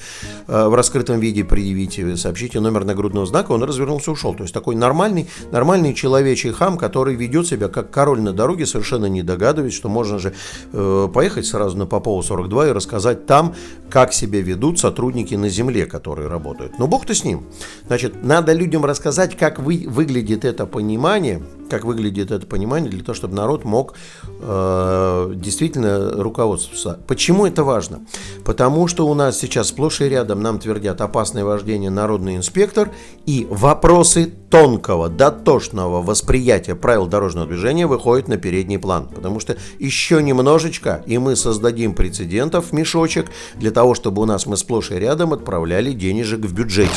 э, 0.48 0.68
в 0.68 0.74
раскрытом 0.74 1.20
виде 1.20 1.42
предъявите, 1.42 2.18
сообщите 2.18 2.60
номер 2.60 2.84
нагрудного 2.84 3.24
знака, 3.24 3.52
он 3.52 3.62
развернулся 3.62 4.10
и 4.10 4.12
ушел. 4.12 4.34
То 4.34 4.42
есть 4.42 4.52
такой 4.52 4.76
нормальный, 4.76 5.26
нормальный 5.50 5.94
человечий 5.94 6.52
хам, 6.52 6.76
который 6.76 7.14
ведет 7.14 7.46
себя 7.46 7.68
как 7.68 7.90
король 7.90 8.20
на 8.20 8.34
дороге, 8.34 8.66
совершенно 8.66 9.06
не 9.06 9.22
догадываясь, 9.22 9.72
что 9.72 9.88
можно 9.88 10.18
же 10.18 10.34
э, 10.74 11.08
поехать 11.14 11.46
сразу 11.46 11.78
на 11.78 11.86
Попова 11.86 12.20
42 12.20 12.68
и 12.68 12.72
рассказать 12.72 13.24
там, 13.24 13.54
как 13.88 14.12
себя 14.12 14.42
ведут 14.42 14.78
сотрудники 14.78 15.34
на 15.34 15.48
земле, 15.48 15.86
которые 15.86 16.28
работают. 16.28 16.78
Но 16.78 16.86
бог 16.86 17.06
ты 17.06 17.14
с 17.14 17.24
ним. 17.24 17.46
Значит, 17.86 18.22
надо 18.22 18.52
людям 18.52 18.84
рассказать, 18.84 19.34
как 19.34 19.58
вы, 19.58 19.86
выглядит 19.88 20.41
выглядит 20.42 20.44
это 20.44 20.66
понимание, 20.66 21.42
как 21.70 21.84
выглядит 21.84 22.30
это 22.30 22.46
понимание 22.46 22.90
для 22.90 23.02
того, 23.02 23.14
чтобы 23.14 23.34
народ 23.34 23.64
мог 23.64 23.94
э, 24.40 25.32
действительно 25.36 26.22
руководствоваться. 26.22 26.98
Почему 27.06 27.46
это 27.46 27.64
важно? 27.64 28.00
Потому 28.44 28.88
что 28.88 29.06
у 29.06 29.14
нас 29.14 29.38
сейчас 29.38 29.68
сплошь 29.68 30.00
и 30.00 30.08
рядом 30.08 30.42
нам 30.42 30.58
твердят 30.58 31.00
опасное 31.00 31.44
вождение 31.44 31.90
народный 31.90 32.36
инспектор 32.36 32.90
и 33.26 33.46
вопросы 33.50 34.32
тонкого, 34.50 35.08
дотошного 35.08 36.02
восприятия 36.02 36.74
правил 36.74 37.06
дорожного 37.06 37.46
движения 37.46 37.86
выходят 37.86 38.28
на 38.28 38.36
передний 38.36 38.78
план. 38.78 39.08
Потому 39.14 39.40
что 39.40 39.56
еще 39.78 40.22
немножечко, 40.22 41.02
и 41.06 41.18
мы 41.18 41.36
создадим 41.36 41.94
прецедентов, 41.94 42.72
мешочек, 42.72 43.26
для 43.54 43.70
того, 43.70 43.94
чтобы 43.94 44.22
у 44.22 44.26
нас 44.26 44.46
мы 44.46 44.56
сплошь 44.56 44.90
и 44.90 44.94
рядом 44.96 45.32
отправляли 45.32 45.92
денежек 45.92 46.40
в 46.40 46.52
бюджете. 46.52 46.90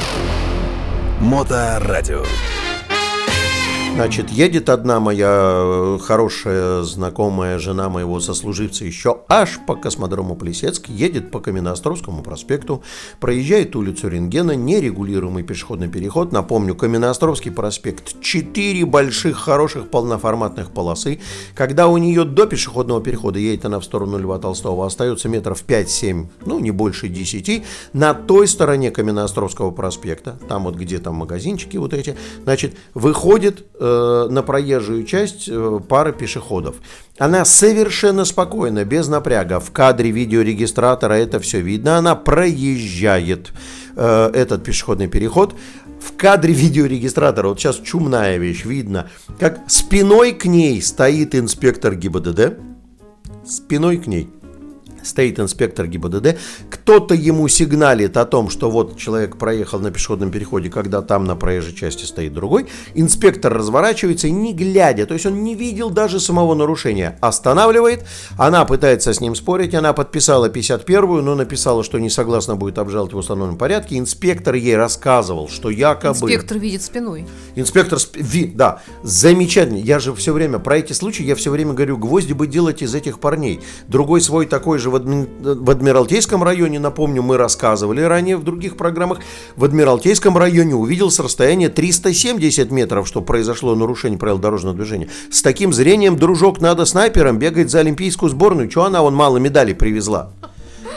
Моторадио. 1.21 2.23
Значит, 3.95 4.29
едет 4.29 4.67
одна 4.67 4.99
моя 4.99 5.53
э, 5.55 5.99
хорошая 6.01 6.81
знакомая 6.81 7.57
жена 7.59 7.87
моего 7.87 8.19
сослуживца 8.19 8.83
еще 8.83 9.21
аж 9.29 9.57
по 9.65 9.77
космодрому 9.77 10.35
Плесецк, 10.35 10.89
едет 10.89 11.31
по 11.31 11.39
Каменноостровскому 11.39 12.21
проспекту, 12.21 12.83
проезжает 13.21 13.73
улицу 13.73 14.09
Рентгена, 14.09 14.51
нерегулируемый 14.51 15.43
пешеходный 15.43 15.87
переход. 15.87 16.33
Напомню, 16.33 16.75
Каменноостровский 16.75 17.51
проспект, 17.51 18.19
четыре 18.19 18.83
больших 18.85 19.37
хороших 19.37 19.89
полноформатных 19.89 20.71
полосы. 20.71 21.21
Когда 21.55 21.87
у 21.87 21.95
нее 21.97 22.25
до 22.25 22.47
пешеходного 22.47 23.01
перехода 23.01 23.39
едет 23.39 23.63
она 23.63 23.79
в 23.79 23.85
сторону 23.85 24.17
Льва 24.17 24.39
Толстого, 24.39 24.85
остается 24.85 25.29
метров 25.29 25.63
5-7, 25.65 26.27
ну 26.45 26.59
не 26.59 26.71
больше 26.71 27.07
10, 27.07 27.63
на 27.93 28.13
той 28.13 28.49
стороне 28.49 28.91
Каменноостровского 28.91 29.71
проспекта, 29.71 30.37
там 30.49 30.65
вот 30.65 30.75
где 30.75 30.99
там 30.99 31.15
магазинчики 31.15 31.77
вот 31.77 31.93
эти, 31.93 32.17
значит, 32.43 32.75
выходит 32.93 33.63
э, 33.85 34.27
на 34.29 34.43
проезжую 34.43 35.03
часть 35.03 35.47
э, 35.47 35.79
пара 35.87 36.11
пешеходов. 36.11 36.75
Она 37.17 37.45
совершенно 37.45 38.25
спокойно, 38.25 38.83
без 38.83 39.07
напряга. 39.07 39.59
В 39.59 39.71
кадре 39.71 40.11
видеорегистратора 40.11 41.13
это 41.13 41.39
все 41.39 41.61
видно. 41.61 41.97
Она 41.97 42.15
проезжает 42.15 43.53
э, 43.95 44.31
этот 44.33 44.63
пешеходный 44.63 45.07
переход. 45.07 45.55
В 45.99 46.17
кадре 46.17 46.53
видеорегистратора, 46.53 47.47
вот 47.47 47.59
сейчас 47.59 47.77
чумная 47.77 48.37
вещь, 48.37 48.65
видно, 48.65 49.09
как 49.39 49.61
спиной 49.67 50.33
к 50.33 50.45
ней 50.45 50.81
стоит 50.81 51.35
инспектор 51.35 51.95
ГИБДД. 51.95 52.57
Спиной 53.45 53.97
к 53.97 54.07
ней 54.07 54.29
стоит 55.05 55.39
инспектор 55.39 55.87
ГИБДД, 55.87 56.37
кто-то 56.69 57.13
ему 57.13 57.47
сигналит 57.47 58.17
о 58.17 58.25
том, 58.25 58.49
что 58.49 58.69
вот 58.69 58.97
человек 58.97 59.37
проехал 59.37 59.79
на 59.79 59.91
пешеходном 59.91 60.31
переходе, 60.31 60.69
когда 60.69 61.01
там 61.01 61.25
на 61.25 61.35
проезжей 61.35 61.75
части 61.75 62.05
стоит 62.05 62.33
другой, 62.33 62.67
инспектор 62.93 63.53
разворачивается 63.53 64.27
и 64.27 64.31
не 64.31 64.53
глядя, 64.53 65.05
то 65.05 65.13
есть 65.13 65.25
он 65.25 65.43
не 65.43 65.55
видел 65.55 65.89
даже 65.89 66.19
самого 66.19 66.55
нарушения, 66.55 67.17
останавливает, 67.21 68.05
она 68.37 68.65
пытается 68.65 69.13
с 69.13 69.21
ним 69.21 69.35
спорить, 69.35 69.73
она 69.73 69.93
подписала 69.93 70.49
51-ю, 70.49 71.21
но 71.21 71.35
написала, 71.35 71.83
что 71.83 71.99
не 71.99 72.09
согласна 72.09 72.55
будет 72.55 72.77
обжаловать 72.77 73.13
в 73.13 73.17
установленном 73.17 73.57
порядке, 73.57 73.97
инспектор 73.97 74.55
ей 74.55 74.75
рассказывал, 74.75 75.49
что 75.49 75.69
якобы... 75.69 76.31
Инспектор 76.31 76.57
видит 76.57 76.81
спиной. 76.81 77.27
Инспектор, 77.55 77.99
сп... 77.99 78.17
ви... 78.17 78.45
да, 78.45 78.81
замечательно, 79.03 79.77
я 79.77 79.99
же 79.99 80.13
все 80.15 80.33
время, 80.33 80.59
про 80.59 80.77
эти 80.77 80.93
случаи 80.93 81.23
я 81.23 81.35
все 81.35 81.51
время 81.51 81.73
говорю, 81.73 81.97
гвозди 81.97 82.33
бы 82.33 82.47
делать 82.47 82.81
из 82.81 82.95
этих 82.95 83.19
парней. 83.19 83.61
Другой 83.87 84.21
свой 84.21 84.45
такой 84.45 84.79
же 84.79 84.89
в, 84.95 85.01
адми... 85.01 85.27
в 85.39 85.69
Адмиралтейском 85.69 86.43
районе, 86.43 86.79
напомню, 86.79 87.21
мы 87.21 87.37
рассказывали 87.37 88.01
ранее 88.01 88.37
в 88.37 88.43
других 88.43 88.77
программах, 88.77 89.19
в 89.55 89.63
Адмиралтейском 89.65 90.37
районе 90.37 90.75
увидел 90.75 91.11
с 91.11 91.19
расстояния 91.19 91.69
370 91.69 92.71
метров, 92.71 93.07
что 93.07 93.21
произошло 93.21 93.75
нарушение 93.75 94.17
правил 94.17 94.37
дорожного 94.37 94.75
движения. 94.75 95.09
С 95.29 95.41
таким 95.41 95.73
зрением, 95.73 96.15
дружок, 96.15 96.61
надо 96.61 96.85
снайпером 96.85 97.37
бегать 97.37 97.69
за 97.69 97.79
олимпийскую 97.79 98.29
сборную. 98.29 98.69
Чего 98.69 98.85
она 98.85 99.01
вон 99.01 99.13
мало 99.15 99.37
медалей 99.37 99.75
привезла? 99.75 100.31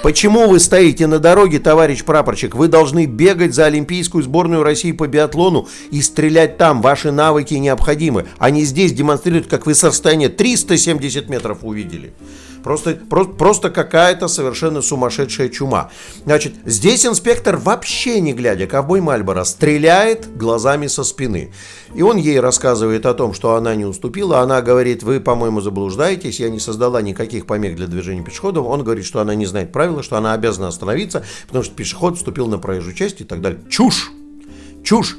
Почему 0.03 0.49
вы 0.49 0.61
стоите 0.61 1.09
на 1.09 1.19
дороге, 1.19 1.59
товарищ 1.59 2.05
прапорщик? 2.05 2.55
Вы 2.55 2.69
должны 2.69 3.07
бегать 3.07 3.53
за 3.53 3.67
Олимпийскую 3.67 4.23
сборную 4.23 4.63
России 4.63 4.93
по 4.93 5.09
биатлону 5.09 5.67
и 5.91 6.01
стрелять 6.03 6.57
там. 6.57 6.83
Ваши 6.83 7.11
навыки 7.11 7.55
необходимы. 7.55 8.27
Они 8.39 8.65
здесь 8.65 8.93
демонстрируют, 8.93 9.49
как 9.49 9.67
вы 9.67 9.75
со 9.75 9.89
расстояния 9.89 10.29
370 10.29 11.29
метров 11.29 11.59
увидели. 11.63 12.13
Просто, 12.63 12.99
просто, 13.09 13.33
просто 13.35 13.71
какая-то 13.71 14.29
совершенно 14.29 14.83
сумасшедшая 14.83 15.49
чума. 15.49 15.91
Значит, 16.25 16.55
здесь 16.65 17.07
инспектор 17.07 17.57
вообще 17.57 18.21
не 18.21 18.33
глядя, 18.33 18.67
ковбой 18.67 19.01
Мальборо, 19.01 19.45
стреляет 19.45 20.37
глазами 20.37 20.87
со 20.87 21.05
спины. 21.05 21.53
И 21.95 22.03
он 22.03 22.17
ей 22.17 22.41
рассказывает 22.41 23.07
о 23.07 23.15
том, 23.15 23.33
что 23.33 23.55
она 23.55 23.75
не 23.75 23.85
уступила. 23.85 24.41
Она 24.41 24.61
говорит, 24.61 25.03
вы, 25.03 25.21
по-моему, 25.21 25.61
заблуждаетесь, 25.61 26.41
я 26.41 26.51
не 26.51 26.61
создала 26.61 27.01
никаких 27.03 27.47
помех 27.47 27.77
для 27.77 27.87
движения 27.87 28.23
пешеходов. 28.23 28.67
Он 28.67 28.85
говорит, 28.85 29.05
что 29.05 29.21
она 29.21 29.35
не 29.35 29.47
знает 29.47 29.73
правила, 29.73 30.03
что 30.03 30.17
она 30.17 30.33
обязана 30.33 30.69
остановиться, 30.69 31.25
потому 31.47 31.65
что 31.65 31.75
пешеход 31.75 32.17
вступил 32.17 32.47
на 32.47 32.59
проезжую 32.59 32.95
часть 32.95 33.21
и 33.21 33.25
так 33.25 33.41
далее. 33.41 33.61
Чушь! 33.69 34.11
Чушь! 34.85 35.17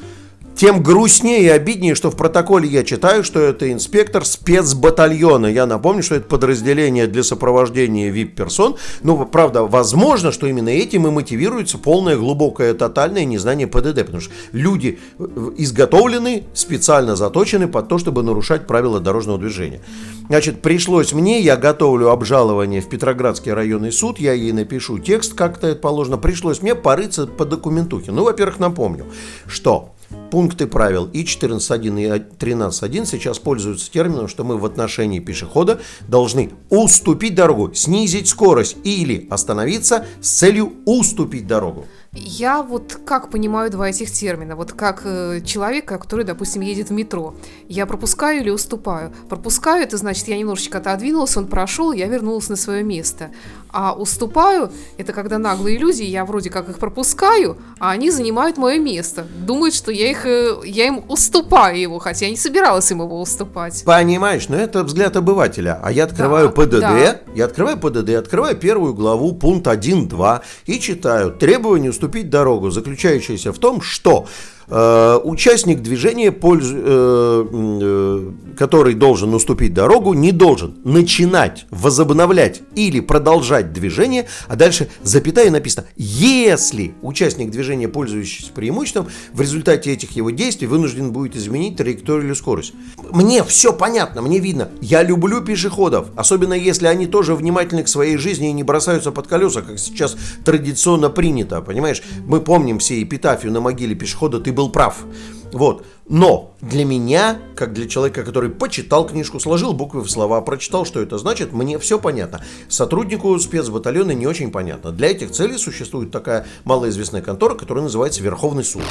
Тем 0.59 0.83
грустнее 0.83 1.43
и 1.43 1.47
обиднее, 1.47 1.95
что 1.95 2.11
в 2.11 2.17
протоколе 2.17 2.67
я 2.67 2.83
читаю, 2.83 3.23
что 3.23 3.39
это 3.39 3.71
инспектор 3.71 4.25
спецбатальона. 4.25 5.45
Я 5.45 5.65
напомню, 5.65 6.03
что 6.03 6.15
это 6.15 6.27
подразделение 6.27 7.07
для 7.07 7.23
сопровождения 7.23 8.11
VIP-персон. 8.11 8.75
Но, 9.01 9.25
правда, 9.25 9.63
возможно, 9.63 10.33
что 10.33 10.47
именно 10.47 10.67
этим 10.67 11.07
и 11.07 11.11
мотивируется 11.11 11.77
полное, 11.77 12.17
глубокое, 12.17 12.73
тотальное 12.73 13.23
незнание 13.23 13.67
ПДД. 13.67 13.99
Потому 13.99 14.19
что 14.19 14.33
люди 14.51 14.99
э, 15.17 15.51
изготовлены, 15.55 16.43
специально 16.53 17.15
заточены 17.15 17.69
под 17.69 17.87
то, 17.87 17.97
чтобы 17.97 18.21
нарушать 18.21 18.67
правила 18.67 18.99
дорожного 18.99 19.39
движения. 19.39 19.79
Значит, 20.27 20.61
пришлось 20.61 21.13
мне, 21.13 21.39
я 21.39 21.55
готовлю 21.55 22.09
обжалование 22.09 22.81
в 22.81 22.89
Петроградский 22.89 23.53
районный 23.53 23.93
суд, 23.93 24.19
я 24.19 24.33
ей 24.33 24.51
напишу 24.51 24.99
текст, 24.99 25.35
как-то 25.35 25.67
это 25.67 25.79
положено. 25.79 26.17
Пришлось 26.17 26.61
мне 26.61 26.75
порыться 26.75 27.27
по 27.27 27.45
документухе. 27.45 28.11
Ну, 28.11 28.25
во-первых, 28.25 28.59
напомню, 28.59 29.05
что 29.47 29.93
пункты 30.31 30.67
правил 30.67 31.09
и 31.11 31.23
14.1 31.23 32.17
и 32.17 32.19
13.1 32.19 33.05
сейчас 33.05 33.39
пользуются 33.39 33.91
термином, 33.91 34.27
что 34.27 34.43
мы 34.43 34.57
в 34.57 34.65
отношении 34.65 35.19
пешехода 35.19 35.79
должны 36.07 36.51
уступить 36.69 37.35
дорогу, 37.35 37.73
снизить 37.73 38.27
скорость 38.27 38.77
или 38.83 39.27
остановиться 39.29 40.05
с 40.21 40.29
целью 40.29 40.73
уступить 40.85 41.47
дорогу. 41.47 41.85
Я 42.11 42.63
вот 42.63 42.99
как 43.05 43.29
понимаю 43.29 43.69
два 43.69 43.89
этих 43.89 44.11
термина. 44.11 44.55
Вот 44.55 44.73
как 44.73 45.01
э, 45.03 45.41
человек, 45.45 45.85
который, 45.85 46.25
допустим, 46.25 46.61
едет 46.61 46.89
в 46.89 46.91
метро. 46.91 47.35
Я 47.67 47.85
пропускаю 47.85 48.41
или 48.41 48.49
уступаю? 48.49 49.13
Пропускаю, 49.29 49.83
это 49.83 49.95
значит, 49.97 50.27
я 50.27 50.37
немножечко 50.37 50.79
отодвинулся, 50.79 51.39
он 51.39 51.47
прошел, 51.47 51.91
я 51.91 52.07
вернулась 52.07 52.49
на 52.49 52.55
свое 52.55 52.83
место. 52.83 53.29
А 53.71 53.93
уступаю, 53.93 54.71
это 54.97 55.13
когда 55.13 55.37
наглые 55.37 55.77
иллюзии, 55.77 56.05
я 56.05 56.25
вроде 56.25 56.49
как 56.49 56.69
их 56.69 56.79
пропускаю, 56.79 57.57
а 57.79 57.91
они 57.91 58.09
занимают 58.09 58.57
мое 58.57 58.79
место. 58.79 59.27
Думают, 59.45 59.75
что 59.75 59.91
я, 59.91 60.09
их, 60.09 60.25
э, 60.25 60.55
я 60.65 60.87
им 60.87 61.03
уступаю 61.07 61.79
его, 61.79 61.99
хотя 61.99 62.25
я 62.25 62.31
не 62.31 62.37
собиралась 62.37 62.89
им 62.89 63.01
его 63.01 63.21
уступать. 63.21 63.83
Понимаешь, 63.85 64.49
но 64.49 64.55
это 64.55 64.83
взгляд 64.83 65.15
обывателя. 65.15 65.79
А 65.83 65.91
я 65.91 66.05
открываю 66.05 66.49
да, 66.49 66.53
ПДД, 66.53 66.79
да. 66.79 67.19
я 67.35 67.45
открываю 67.45 67.77
ПДД, 67.77 68.09
открываю 68.15 68.57
первую 68.57 68.95
главу, 68.95 69.33
пункт 69.33 69.67
1.2 69.67 70.41
и 70.65 70.79
читаю 70.79 71.31
требования 71.31 71.91
уступить 71.91 72.29
дорогу, 72.29 72.71
заключающееся 72.71 73.53
в 73.53 73.59
том, 73.59 73.81
что 73.81 74.27
участник 74.69 75.81
движения. 75.81 76.31
Э, 76.31 77.45
э, 77.51 78.31
который 78.59 78.93
должен 78.93 79.33
уступить 79.33 79.73
дорогу, 79.73 80.13
не 80.13 80.33
должен 80.33 80.75
начинать, 80.83 81.65
возобновлять 81.69 82.61
или 82.75 82.99
продолжать 82.99 83.71
движение, 83.71 84.27
а 84.49 84.57
дальше 84.57 84.89
запятая 85.01 85.49
написано, 85.49 85.87
если 85.95 86.93
участник 87.01 87.51
движения, 87.51 87.87
пользующийся 87.87 88.51
преимуществом, 88.51 89.07
в 89.31 89.39
результате 89.39 89.93
этих 89.93 90.11
его 90.11 90.29
действий 90.29 90.67
вынужден 90.67 91.13
будет 91.13 91.37
изменить 91.37 91.77
траекторию 91.77 92.25
или 92.25 92.33
скорость. 92.33 92.73
Мне 93.11 93.45
все 93.45 93.71
понятно, 93.71 94.21
мне 94.21 94.39
видно. 94.39 94.67
Я 94.81 95.03
люблю 95.03 95.39
пешеходов, 95.39 96.09
особенно 96.17 96.53
если 96.53 96.87
они 96.87 97.07
тоже 97.07 97.35
внимательны 97.35 97.83
к 97.83 97.87
своей 97.87 98.17
жизни 98.17 98.49
и 98.49 98.53
не 98.53 98.63
бросаются 98.63 99.11
под 99.11 99.27
колеса, 99.27 99.61
как 99.61 99.79
сейчас 99.79 100.17
традиционно 100.43 101.09
принято, 101.09 101.61
понимаешь? 101.61 102.01
Мы 102.25 102.41
помним 102.41 102.79
все 102.79 103.01
эпитафию 103.01 103.53
на 103.53 103.61
могиле 103.61 103.95
пешехода 103.95 104.41
«Ты 104.41 104.51
был 104.59 104.69
прав. 104.69 105.05
Вот. 105.53 105.85
Но 106.09 106.51
для 106.59 106.83
меня, 106.83 107.39
как 107.55 107.71
для 107.71 107.87
человека, 107.87 108.23
который 108.23 108.49
почитал 108.49 109.05
книжку, 109.05 109.39
сложил 109.39 109.73
буквы 109.73 110.01
в 110.01 110.09
слова, 110.09 110.41
прочитал, 110.41 110.85
что 110.85 111.01
это 111.01 111.17
значит, 111.17 111.53
мне 111.53 111.79
все 111.79 111.97
понятно. 111.97 112.41
Сотруднику 112.67 113.39
спецбатальона 113.39 114.11
не 114.11 114.27
очень 114.27 114.51
понятно. 114.51 114.91
Для 114.91 115.11
этих 115.11 115.31
целей 115.31 115.57
существует 115.57 116.11
такая 116.11 116.45
малоизвестная 116.65 117.21
контора, 117.21 117.55
которая 117.55 117.83
называется 117.83 118.21
Верховный 118.21 118.65
суд. 118.65 118.83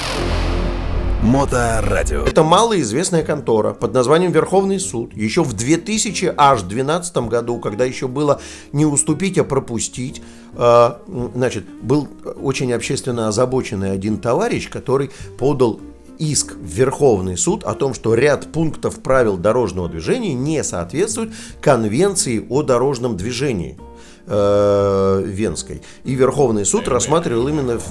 Моторадио. 1.22 2.22
Это 2.22 2.44
малоизвестная 2.44 3.24
контора 3.24 3.74
под 3.74 3.92
названием 3.92 4.32
Верховный 4.32 4.78
суд. 4.78 5.12
Еще 5.14 5.42
в 5.42 5.52
2012 5.52 7.16
году, 7.28 7.58
когда 7.58 7.84
еще 7.84 8.06
было 8.06 8.40
не 8.72 8.86
уступить, 8.86 9.36
а 9.36 9.44
пропустить, 9.44 10.22
значит, 10.54 11.64
был 11.82 12.08
очень 12.40 12.72
общественно 12.72 13.28
озабоченный 13.28 13.92
один 13.92 14.18
товарищ, 14.18 14.68
который 14.68 15.10
подал 15.38 15.80
иск 16.18 16.54
в 16.54 16.66
Верховный 16.66 17.36
суд 17.36 17.64
о 17.64 17.74
том, 17.74 17.94
что 17.94 18.14
ряд 18.14 18.50
пунктов 18.52 19.00
правил 19.00 19.36
дорожного 19.36 19.88
движения 19.88 20.34
не 20.34 20.62
соответствует 20.64 21.32
Конвенции 21.60 22.44
о 22.48 22.62
дорожном 22.62 23.16
движении 23.16 23.78
э, 24.26 25.22
Венской. 25.24 25.82
И 26.04 26.14
Верховный 26.14 26.64
суд 26.64 26.88
рассматривал 26.88 27.48
именно 27.48 27.78
в, 27.78 27.88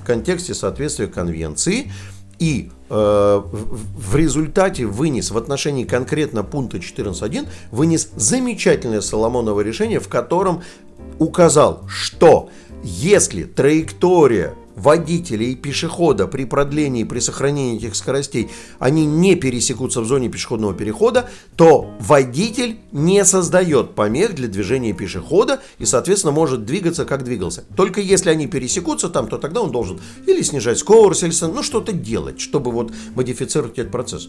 в 0.00 0.04
контексте 0.04 0.54
соответствия 0.54 1.06
Конвенции 1.06 1.90
и 2.38 2.70
э, 2.88 2.94
в, 2.94 4.10
в 4.10 4.16
результате 4.16 4.86
вынес 4.86 5.30
в 5.30 5.38
отношении 5.38 5.84
конкретно 5.84 6.42
пункта 6.42 6.78
14.1 6.78 7.46
вынес 7.70 8.10
замечательное 8.16 9.00
Соломоново 9.00 9.60
решение, 9.60 10.00
в 10.00 10.08
котором 10.08 10.62
указал, 11.18 11.84
что 11.88 12.50
если 12.82 13.44
траектория 13.44 14.54
водителя 14.78 15.44
и 15.44 15.54
пешехода 15.54 16.26
при 16.26 16.44
продлении, 16.44 17.04
при 17.04 17.18
сохранении 17.18 17.78
этих 17.78 17.96
скоростей, 17.96 18.48
они 18.78 19.04
не 19.06 19.34
пересекутся 19.34 20.00
в 20.00 20.06
зоне 20.06 20.28
пешеходного 20.28 20.72
перехода, 20.72 21.28
то 21.56 21.90
водитель 22.00 22.78
не 22.92 23.24
создает 23.24 23.94
помех 23.94 24.34
для 24.34 24.48
движения 24.48 24.92
пешехода 24.92 25.60
и, 25.78 25.84
соответственно, 25.84 26.32
может 26.32 26.64
двигаться, 26.64 27.04
как 27.04 27.24
двигался. 27.24 27.64
Только 27.76 28.00
если 28.00 28.30
они 28.30 28.46
пересекутся 28.46 29.08
там, 29.08 29.28
то 29.28 29.38
тогда 29.38 29.62
он 29.62 29.72
должен 29.72 30.00
или 30.26 30.42
снижать 30.42 30.78
скорость, 30.78 31.24
или 31.24 31.34
ну, 31.42 31.62
что-то 31.62 31.92
делать, 31.92 32.40
чтобы 32.40 32.70
вот 32.70 32.92
модифицировать 33.14 33.78
этот 33.78 33.92
процесс. 33.92 34.28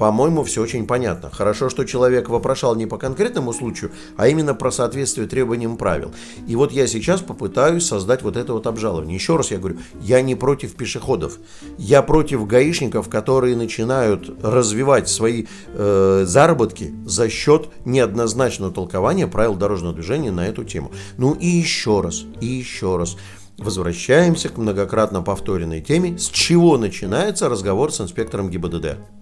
По-моему, 0.00 0.44
все 0.44 0.62
очень 0.62 0.86
понятно. 0.86 1.28
Хорошо, 1.30 1.68
что 1.68 1.84
человек 1.84 2.30
вопрошал 2.30 2.74
не 2.74 2.86
по 2.86 2.96
конкретному 2.96 3.52
случаю, 3.52 3.92
а 4.16 4.28
именно 4.28 4.54
про 4.54 4.70
соответствие 4.70 5.28
требованиям 5.28 5.76
правил. 5.76 6.14
И 6.48 6.56
вот 6.56 6.72
я 6.72 6.86
сейчас 6.86 7.20
попытаюсь 7.20 7.84
создать 7.84 8.22
вот 8.22 8.38
это 8.38 8.54
вот 8.54 8.66
обжалование. 8.66 9.14
Еще 9.14 9.36
раз 9.36 9.50
я 9.50 9.58
говорю, 9.58 9.76
я 10.00 10.22
не 10.22 10.34
против 10.34 10.74
пешеходов. 10.74 11.38
Я 11.76 12.00
против 12.00 12.46
гаишников, 12.46 13.10
которые 13.10 13.56
начинают 13.56 14.42
развивать 14.42 15.10
свои 15.10 15.44
э, 15.66 16.24
заработки 16.26 16.94
за 17.04 17.28
счет 17.28 17.68
неоднозначного 17.84 18.72
толкования 18.72 19.26
правил 19.26 19.54
дорожного 19.54 19.92
движения 19.92 20.32
на 20.32 20.48
эту 20.48 20.64
тему. 20.64 20.92
Ну 21.18 21.34
и 21.34 21.46
еще 21.46 22.00
раз, 22.00 22.24
и 22.40 22.46
еще 22.46 22.96
раз. 22.96 23.18
Возвращаемся 23.58 24.48
к 24.48 24.56
многократно 24.56 25.20
повторенной 25.20 25.82
теме, 25.82 26.16
с 26.16 26.30
чего 26.30 26.78
начинается 26.78 27.50
разговор 27.50 27.92
с 27.92 28.00
инспектором 28.00 28.48
ГИБДД. 28.48 29.19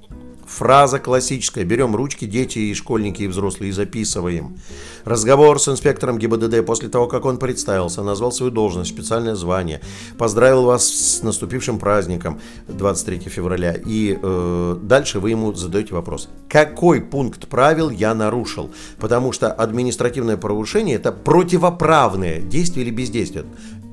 Фраза 0.49 0.99
классическая. 0.99 1.64
Берем 1.64 1.95
ручки, 1.95 2.25
дети 2.25 2.59
и 2.59 2.75
школьники, 2.75 3.23
и 3.23 3.26
взрослые, 3.26 3.69
и 3.69 3.73
записываем. 3.73 4.57
Разговор 5.05 5.61
с 5.61 5.69
инспектором 5.69 6.19
ГИБДД 6.19 6.64
после 6.64 6.88
того, 6.88 7.07
как 7.07 7.25
он 7.26 7.38
представился, 7.38 8.02
назвал 8.02 8.33
свою 8.33 8.50
должность, 8.50 8.90
специальное 8.90 9.35
звание, 9.35 9.81
поздравил 10.17 10.64
вас 10.64 10.88
с 10.88 11.23
наступившим 11.23 11.78
праздником 11.78 12.40
23 12.67 13.21
февраля. 13.28 13.75
И 13.75 14.19
э, 14.21 14.78
дальше 14.83 15.21
вы 15.21 15.31
ему 15.31 15.52
задаете 15.52 15.95
вопрос. 15.95 16.28
Какой 16.49 17.02
пункт 17.02 17.47
правил 17.49 17.90
я 17.90 18.14
нарушил? 18.14 18.71
Потому 18.99 19.33
что 19.33 19.52
административное 19.52 20.37
правонарушение– 20.37 20.97
это 20.97 21.12
противоправное 21.12 22.40
действие 22.40 22.87
или 22.87 22.95
бездействие. 22.95 23.45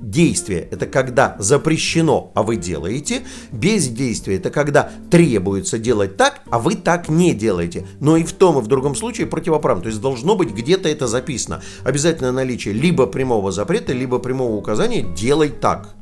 Действие– 0.05 0.67
это 0.71 0.85
когда 0.85 1.35
запрещено, 1.39 2.31
а 2.35 2.43
вы 2.43 2.57
делаете. 2.57 3.23
Бездействие– 3.51 4.37
это 4.39 4.51
когда 4.51 4.91
требуется 5.09 5.79
делать 5.79 6.15
так, 6.15 6.41
а 6.51 6.59
вы 6.59 6.75
так 6.75 7.09
не 7.09 7.33
делаете. 7.33 7.87
Но 7.99 8.15
и 8.15 8.23
в 8.23 8.31
том, 8.31 8.59
и 8.59 8.61
в 8.61 8.67
другом 8.67 8.93
случае 8.93 9.25
противоправно. 9.25 9.81
То 9.81 9.89
есть 9.89 9.99
должно 9.99 10.35
быть 10.35 10.51
где-то 10.51 10.87
это 10.87 11.07
записано. 11.07 11.63
Обязательно 11.83 12.31
наличие 12.31 12.75
либо 12.75 13.07
прямого 13.07 13.51
запрета, 13.51 13.93
либо 13.93 14.19
прямого 14.19 14.55
указания 14.55 15.01
«делай 15.01 15.49
так». 15.49 15.95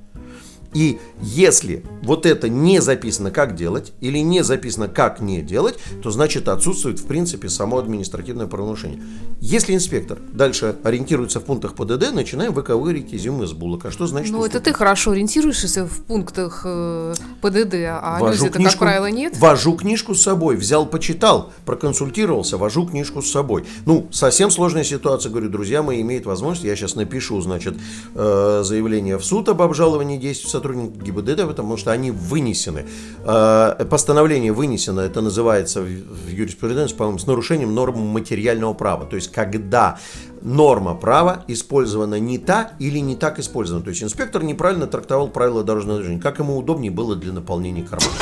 И 0.73 0.99
если 1.21 1.83
вот 2.01 2.25
это 2.25 2.49
не 2.49 2.81
записано, 2.81 3.31
как 3.31 3.55
делать, 3.55 3.93
или 4.01 4.19
не 4.19 4.43
записано, 4.43 4.87
как 4.87 5.19
не 5.19 5.41
делать, 5.41 5.79
то 6.01 6.11
значит 6.11 6.47
отсутствует 6.47 6.99
в 6.99 7.05
принципе 7.05 7.49
само 7.49 7.77
административное 7.77 8.47
правонарушение. 8.47 9.01
Если 9.39 9.73
инспектор 9.73 10.19
дальше 10.31 10.75
ориентируется 10.83 11.39
в 11.39 11.43
пунктах 11.43 11.75
ПДД, 11.75 12.13
начинаем 12.13 12.53
выковыривать 12.53 13.13
изюм 13.13 13.43
из 13.43 13.53
булок. 13.53 13.85
А 13.85 13.91
что 13.91 14.07
значит? 14.07 14.31
Ну, 14.31 14.43
это 14.45 14.59
ты 14.59 14.73
хорошо 14.73 15.11
ориентируешься 15.11 15.85
в 15.85 16.03
пунктах 16.03 16.61
э, 16.65 17.13
ПДД, 17.41 17.73
а 17.73 18.19
люди 18.21 18.47
это, 18.47 18.63
как 18.63 18.77
правило, 18.77 19.09
нет. 19.09 19.37
Вожу 19.37 19.75
книжку 19.75 20.15
с 20.15 20.21
собой, 20.21 20.55
взял, 20.55 20.85
почитал, 20.85 21.51
проконсультировался, 21.65 22.57
вожу 22.57 22.85
книжку 22.85 23.21
с 23.21 23.31
собой. 23.31 23.65
Ну, 23.85 24.07
совсем 24.11 24.51
сложная 24.51 24.83
ситуация, 24.83 25.29
говорю, 25.29 25.49
друзья 25.49 25.83
мои 25.83 26.01
имеют 26.01 26.25
возможность, 26.25 26.65
я 26.65 26.75
сейчас 26.75 26.95
напишу, 26.95 27.41
значит, 27.41 27.75
э, 28.15 28.61
заявление 28.63 29.17
в 29.17 29.25
суд 29.25 29.49
об 29.49 29.61
обжаловании 29.61 30.17
действий 30.17 30.49
сотрудников 30.63 31.03
ГИБДД, 31.03 31.47
потому 31.47 31.77
что 31.77 31.91
они 31.91 32.11
вынесены. 32.11 32.85
Э, 33.25 33.85
постановление 33.89 34.53
вынесено, 34.53 35.01
это 35.01 35.21
называется 35.21 35.81
в 35.81 36.29
юриспруденции, 36.29 36.95
по-моему, 36.95 37.19
с 37.19 37.27
нарушением 37.27 37.75
норм 37.75 37.99
материального 37.99 38.73
права. 38.73 39.05
То 39.05 39.15
есть, 39.15 39.31
когда 39.31 39.97
норма 40.41 40.95
права 40.95 41.43
использована 41.47 42.19
не 42.19 42.37
та 42.37 42.71
или 42.79 42.99
не 42.99 43.15
так 43.15 43.39
использована. 43.39 43.83
То 43.83 43.89
есть, 43.89 44.03
инспектор 44.03 44.43
неправильно 44.43 44.87
трактовал 44.87 45.27
правила 45.27 45.63
дорожного 45.63 45.99
движения, 45.99 46.21
как 46.21 46.39
ему 46.39 46.57
удобнее 46.57 46.91
было 46.91 47.15
для 47.15 47.33
наполнения 47.33 47.83
кармана. 47.83 48.13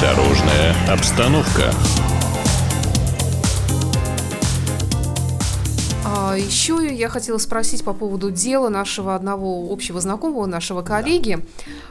Дорожная 0.00 0.74
обстановка. 0.88 1.72
Еще 6.36 6.86
я 6.94 7.08
хотела 7.08 7.38
спросить 7.38 7.84
по 7.84 7.92
поводу 7.92 8.30
дела 8.30 8.68
нашего 8.68 9.14
одного 9.14 9.72
общего 9.72 10.00
знакомого, 10.00 10.46
нашего 10.46 10.82
коллеги. 10.82 11.38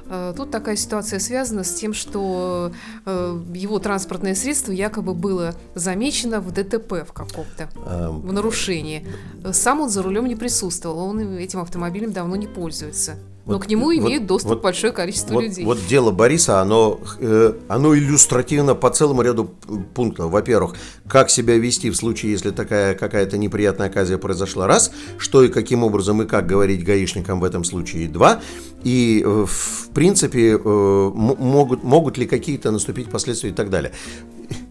Да. 0.10 0.34
Тут 0.34 0.52
такая 0.52 0.76
ситуация 0.76 1.20
связана 1.20 1.64
с 1.64 1.74
тем, 1.74 1.94
что 1.94 2.72
э, 3.06 3.42
его 3.54 3.80
транспортное 3.80 4.36
средство 4.36 4.72
якобы 4.72 5.14
было 5.14 5.56
замечено 5.74 6.42
в 6.42 6.52
ДТП 6.52 7.08
в 7.08 7.14
каком-то, 7.14 7.70
эм... 7.88 8.22
в 8.22 8.32
нарушении. 8.34 9.08
Сам 9.52 9.82
он 9.82 9.90
за 9.90 10.04
рулем 10.04 10.28
не 10.28 10.36
присутствовал, 10.36 11.00
он 11.00 11.38
этим 11.38 11.60
автомобилем 11.60 12.12
давно 12.14 12.36
не 12.36 12.48
пользуется. 12.48 13.18
Но 13.46 13.54
вот, 13.54 13.66
к 13.66 13.68
нему 13.68 13.94
имеет 13.94 14.22
вот, 14.22 14.28
доступ 14.28 14.50
вот, 14.50 14.62
большое 14.64 14.92
количество 14.92 15.36
вот, 15.36 15.44
людей. 15.44 15.66
Вот 15.66 15.78
дело 15.88 16.10
Бориса, 16.10 16.62
оно, 16.62 17.00
э, 17.20 17.54
оно 17.68 17.96
иллюстративно 17.96 18.74
по 18.74 18.90
целому 18.90 19.22
ряду 19.22 19.52
пунктов. 19.94 20.32
Во-первых, 20.32 20.76
как 21.08 21.30
себя 21.30 21.56
вести 21.56 21.92
в 21.92 21.96
случае, 21.96 22.32
если 22.32 22.50
такая 22.50 22.96
какая-то 22.96 23.38
неприятная 23.38 23.88
оказия 23.88 24.18
произошла, 24.18 24.66
раз, 24.66 24.92
что 25.20 25.44
и 25.44 25.50
каким 25.50 25.84
образом 25.84 26.24
и 26.24 26.26
как 26.26 26.48
говорить 26.48 26.84
гаишникам 26.84 27.40
в 27.40 27.44
этом 27.44 27.64
случае, 27.64 28.08
два, 28.08 28.42
и 28.84 29.22
э, 29.24 29.46
в 29.48 29.90
принципе 29.94 30.54
э, 30.54 31.12
могут, 31.14 31.84
могут 31.84 32.18
ли 32.18 32.26
какие-то 32.26 32.72
наступить 32.72 33.12
последствия 33.12 33.52
и 33.52 33.54
так 33.54 33.70
далее. 33.70 33.92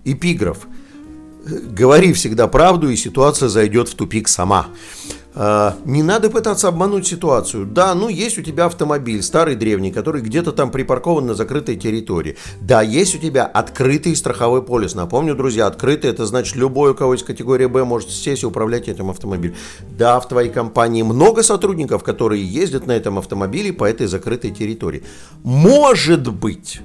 Эпиграф. 0.04 0.66
Говори 1.44 2.12
всегда 2.14 2.48
правду, 2.48 2.88
и 2.88 2.96
ситуация 2.96 3.48
зайдет 3.48 3.88
в 3.88 3.94
тупик 3.94 4.28
сама. 4.28 4.68
А, 5.36 5.76
не 5.84 6.02
надо 6.02 6.30
пытаться 6.30 6.68
обмануть 6.68 7.06
ситуацию. 7.06 7.66
Да, 7.66 7.94
ну 7.94 8.08
есть 8.08 8.38
у 8.38 8.42
тебя 8.42 8.66
автомобиль, 8.66 9.22
старый 9.22 9.56
древний, 9.56 9.90
который 9.90 10.22
где-то 10.22 10.52
там 10.52 10.70
припаркован 10.70 11.26
на 11.26 11.34
закрытой 11.34 11.76
территории. 11.76 12.36
Да, 12.60 12.82
есть 12.82 13.16
у 13.16 13.18
тебя 13.18 13.44
открытый 13.44 14.14
страховой 14.14 14.62
полис. 14.62 14.94
Напомню, 14.94 15.34
друзья, 15.34 15.66
открытый 15.66 16.10
это 16.10 16.26
значит 16.26 16.54
любой, 16.54 16.92
у 16.92 16.94
кого 16.94 17.14
есть 17.14 17.24
категория 17.24 17.68
Б, 17.68 17.84
может 17.84 18.10
сесть 18.10 18.44
и 18.44 18.46
управлять 18.46 18.88
этим 18.88 19.10
автомобилем. 19.10 19.56
Да, 19.98 20.20
в 20.20 20.28
твоей 20.28 20.50
компании 20.50 21.02
много 21.02 21.42
сотрудников, 21.42 22.04
которые 22.04 22.44
ездят 22.44 22.86
на 22.86 22.92
этом 22.92 23.18
автомобиле 23.18 23.72
по 23.72 23.84
этой 23.84 24.06
закрытой 24.06 24.52
территории. 24.52 25.02
Может 25.42 26.30
быть, 26.32 26.80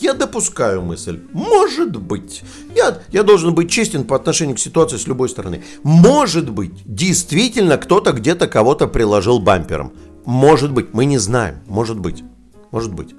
я 0.00 0.14
допускаю 0.14 0.82
мысль. 0.82 1.20
Может 1.32 1.96
быть. 1.96 2.42
Я, 2.74 2.98
я 3.10 3.22
должен 3.22 3.54
быть 3.54 3.70
честен 3.70 4.04
по 4.04 4.16
отношению 4.16 4.56
к 4.56 4.60
ситуации 4.60 4.96
с 4.96 5.06
любой 5.06 5.28
стороны. 5.28 5.62
Может 5.82 6.50
быть, 6.50 6.72
действительно 6.84 7.78
кто-то 7.78 8.12
где-то 8.12 8.46
кого-то 8.46 8.86
приложил 8.86 9.38
бампером. 9.38 9.92
Может 10.24 10.72
быть, 10.72 10.92
мы 10.92 11.04
не 11.04 11.18
знаем. 11.18 11.56
Может 11.66 11.98
быть. 11.98 12.22
Может 12.70 12.92
быть. 12.92 13.14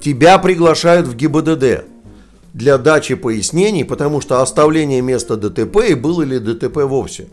Тебя 0.00 0.38
приглашают 0.38 1.06
в 1.06 1.14
ГИБДД 1.14 1.84
для 2.52 2.78
дачи 2.78 3.14
пояснений, 3.14 3.84
потому 3.84 4.20
что 4.20 4.42
оставление 4.42 5.00
места 5.02 5.36
ДТП 5.36 5.76
и 5.88 5.94
было 5.94 6.22
ли 6.22 6.38
ДТП 6.38 6.78
вовсе. 6.84 7.28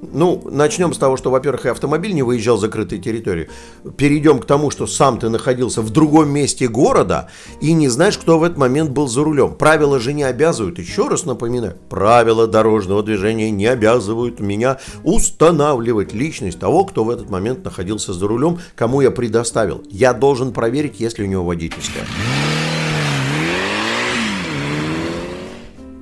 Ну, 0.00 0.42
начнем 0.50 0.92
с 0.92 0.98
того, 0.98 1.16
что, 1.16 1.30
во-первых, 1.30 1.66
и 1.66 1.68
автомобиль 1.70 2.14
не 2.14 2.22
выезжал 2.22 2.56
в 2.56 2.60
закрытой 2.60 2.98
территории. 2.98 3.48
Перейдем 3.96 4.38
к 4.38 4.44
тому, 4.44 4.70
что 4.70 4.86
сам 4.86 5.18
ты 5.18 5.28
находился 5.28 5.82
в 5.82 5.90
другом 5.90 6.30
месте 6.30 6.68
города 6.68 7.28
и 7.60 7.72
не 7.72 7.88
знаешь, 7.88 8.16
кто 8.16 8.38
в 8.38 8.44
этот 8.44 8.58
момент 8.58 8.90
был 8.90 9.08
за 9.08 9.24
рулем. 9.24 9.54
Правила 9.54 9.98
же 9.98 10.12
не 10.12 10.22
обязывают, 10.22 10.78
еще 10.78 11.08
раз 11.08 11.24
напоминаю, 11.24 11.76
правила 11.88 12.46
дорожного 12.46 13.02
движения 13.02 13.50
не 13.50 13.66
обязывают 13.66 14.40
меня 14.40 14.78
устанавливать 15.02 16.12
личность 16.12 16.60
того, 16.60 16.84
кто 16.84 17.04
в 17.04 17.10
этот 17.10 17.28
момент 17.28 17.64
находился 17.64 18.12
за 18.12 18.28
рулем, 18.28 18.58
кому 18.76 19.00
я 19.00 19.10
предоставил. 19.10 19.82
Я 19.90 20.12
должен 20.12 20.52
проверить, 20.52 21.00
есть 21.00 21.18
ли 21.18 21.24
у 21.24 21.28
него 21.28 21.44
водительская. 21.44 22.04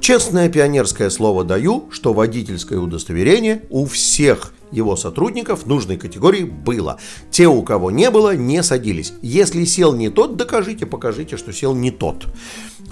Честное 0.07 0.49
пионерское 0.49 1.11
слово 1.11 1.43
даю, 1.43 1.89
что 1.91 2.13
водительское 2.13 2.79
удостоверение 2.79 3.63
у 3.71 3.87
всех 3.87 4.53
его 4.71 4.95
сотрудников 4.95 5.67
нужной 5.67 5.97
категории 5.97 6.45
было. 6.45 6.99
Те, 7.33 7.49
у 7.49 7.61
кого 7.63 7.91
не 7.91 8.09
было, 8.13 8.37
не 8.37 8.63
садились. 8.63 9.15
Если 9.21 9.65
сел 9.65 9.93
не 9.93 10.09
тот, 10.09 10.37
докажите, 10.37 10.87
покажите, 10.87 11.37
что 11.37 11.53
сел 11.53 11.75
не 11.75 11.91
тот. 11.91 12.29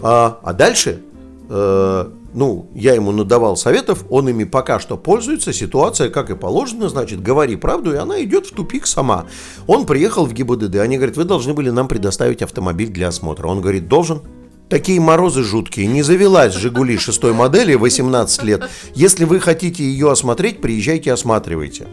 А, 0.03 0.41
а 0.43 0.53
дальше, 0.53 1.03
э, 1.51 2.11
ну, 2.35 2.69
я 2.75 2.95
ему 2.95 3.13
надавал 3.13 3.57
советов, 3.57 4.05
он 4.11 4.29
ими 4.29 4.43
пока 4.43 4.81
что 4.81 4.97
пользуется, 4.97 5.53
ситуация, 5.53 6.11
как 6.11 6.31
и 6.31 6.35
положено, 6.35 6.89
значит, 6.89 7.23
говори 7.23 7.55
правду, 7.55 7.95
и 7.95 7.97
она 7.97 8.25
идет 8.25 8.47
в 8.47 8.53
тупик 8.53 8.89
сама. 8.89 9.27
Он 9.69 9.87
приехал 9.87 10.27
в 10.27 10.33
ГИБДД, 10.33 10.75
они 10.81 10.97
говорят, 10.97 11.17
вы 11.17 11.23
должны 11.23 11.55
были 11.55 11.71
нам 11.71 11.87
предоставить 11.87 12.43
автомобиль 12.43 12.89
для 12.89 13.07
осмотра. 13.07 13.47
Он 13.47 13.61
говорит, 13.61 13.87
должен. 13.87 14.23
Такие 14.69 14.99
морозы 14.99 15.43
жуткие. 15.43 15.87
Не 15.87 16.03
завелась 16.03 16.55
«Жигули» 16.55 16.97
шестой 16.97 17.33
модели 17.33 17.75
18 17.75 18.43
лет. 18.45 18.69
Если 18.95 19.25
вы 19.25 19.39
хотите 19.41 19.85
ее 19.85 20.11
осмотреть, 20.11 20.61
приезжайте 20.61 21.13
осматривайте. 21.13 21.87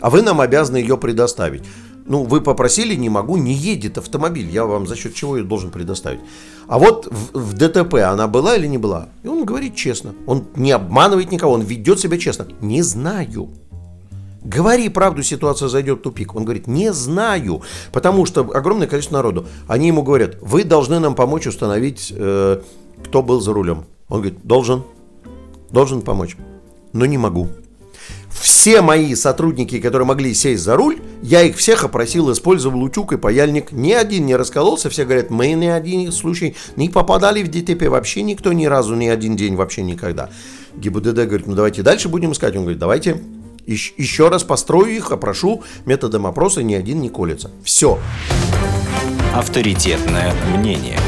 А 0.00 0.10
вы 0.10 0.22
нам 0.22 0.40
обязаны 0.40 0.78
ее 0.78 0.96
предоставить. 0.98 1.62
Ну, 2.04 2.22
вы 2.22 2.40
попросили, 2.40 2.94
не 2.94 3.08
могу, 3.08 3.36
не 3.36 3.52
едет 3.52 3.98
автомобиль. 3.98 4.48
Я 4.48 4.64
вам 4.64 4.86
за 4.86 4.96
счет 4.96 5.14
чего 5.14 5.36
ее 5.36 5.44
должен 5.44 5.70
предоставить. 5.70 6.20
А 6.68 6.78
вот 6.78 7.08
в, 7.10 7.38
в 7.38 7.52
ДТП 7.54 7.94
она 7.94 8.28
была 8.28 8.56
или 8.56 8.66
не 8.66 8.78
была? 8.78 9.08
И 9.22 9.28
он 9.28 9.44
говорит 9.44 9.74
честно. 9.74 10.14
Он 10.26 10.46
не 10.54 10.72
обманывает 10.72 11.32
никого, 11.32 11.52
он 11.52 11.62
ведет 11.62 11.98
себя 11.98 12.18
честно. 12.18 12.46
Не 12.60 12.82
знаю. 12.82 13.50
Говори 14.46 14.88
правду, 14.88 15.24
ситуация 15.24 15.66
зайдет 15.66 15.98
в 15.98 16.02
тупик. 16.02 16.36
Он 16.36 16.44
говорит, 16.44 16.68
не 16.68 16.92
знаю, 16.92 17.62
потому 17.90 18.26
что 18.26 18.42
огромное 18.54 18.86
количество 18.86 19.16
народу. 19.16 19.46
Они 19.66 19.88
ему 19.88 20.04
говорят, 20.04 20.36
вы 20.40 20.62
должны 20.62 21.00
нам 21.00 21.16
помочь 21.16 21.48
установить, 21.48 22.12
э, 22.14 22.60
кто 23.04 23.22
был 23.22 23.40
за 23.40 23.52
рулем. 23.52 23.86
Он 24.08 24.20
говорит, 24.20 24.38
должен, 24.44 24.84
должен 25.70 26.00
помочь, 26.00 26.36
но 26.92 27.06
не 27.06 27.18
могу. 27.18 27.48
Все 28.30 28.82
мои 28.82 29.16
сотрудники, 29.16 29.80
которые 29.80 30.06
могли 30.06 30.32
сесть 30.32 30.62
за 30.62 30.76
руль, 30.76 31.00
я 31.22 31.42
их 31.42 31.56
всех 31.56 31.82
опросил, 31.82 32.30
использовал 32.30 32.80
утюг 32.84 33.14
и 33.14 33.16
паяльник. 33.16 33.72
Ни 33.72 33.90
один 33.90 34.26
не 34.26 34.36
раскололся. 34.36 34.90
Все 34.90 35.04
говорят, 35.04 35.28
мы 35.28 35.50
ни 35.54 35.66
один 35.66 36.12
случай 36.12 36.54
не 36.76 36.88
попадали 36.88 37.42
в 37.42 37.50
ДТП. 37.50 37.88
Вообще 37.88 38.22
никто 38.22 38.52
ни 38.52 38.66
разу, 38.66 38.94
ни 38.94 39.08
один 39.08 39.34
день, 39.34 39.56
вообще 39.56 39.82
никогда. 39.82 40.30
ГИБДД 40.76 41.26
говорит, 41.26 41.46
ну 41.48 41.56
давайте 41.56 41.82
дальше 41.82 42.08
будем 42.08 42.30
искать. 42.30 42.54
Он 42.54 42.62
говорит, 42.62 42.78
давайте 42.78 43.20
еще 43.66 44.28
раз 44.28 44.44
построю 44.44 44.94
их, 44.94 45.10
опрошу 45.10 45.62
методом 45.84 46.26
опроса, 46.26 46.62
ни 46.62 46.74
один 46.74 47.00
не 47.00 47.08
колется. 47.08 47.50
Все. 47.62 47.98
Авторитетное 49.34 50.34
мнение. 50.56 50.98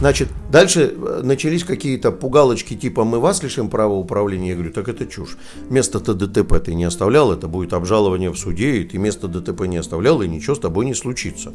Значит, 0.00 0.28
дальше 0.50 0.92
э, 0.94 1.20
начались 1.22 1.64
какие-то 1.64 2.10
пугалочки 2.10 2.74
типа 2.74 3.04
«мы 3.04 3.20
вас 3.20 3.42
лишим 3.42 3.70
права 3.70 3.94
управления». 3.94 4.50
Я 4.50 4.54
говорю, 4.54 4.72
так 4.72 4.88
это 4.88 5.06
чушь. 5.06 5.38
Место-то 5.70 6.14
ДТП 6.14 6.60
ты 6.62 6.74
не 6.74 6.84
оставлял, 6.84 7.32
это 7.32 7.46
будет 7.46 7.72
обжалование 7.72 8.30
в 8.30 8.36
суде, 8.36 8.78
и 8.78 8.84
ты 8.84 8.98
место 8.98 9.28
ДТП 9.28 9.62
не 9.62 9.76
оставлял, 9.76 10.20
и 10.20 10.28
ничего 10.28 10.56
с 10.56 10.58
тобой 10.58 10.84
не 10.84 10.94
случится. 10.94 11.52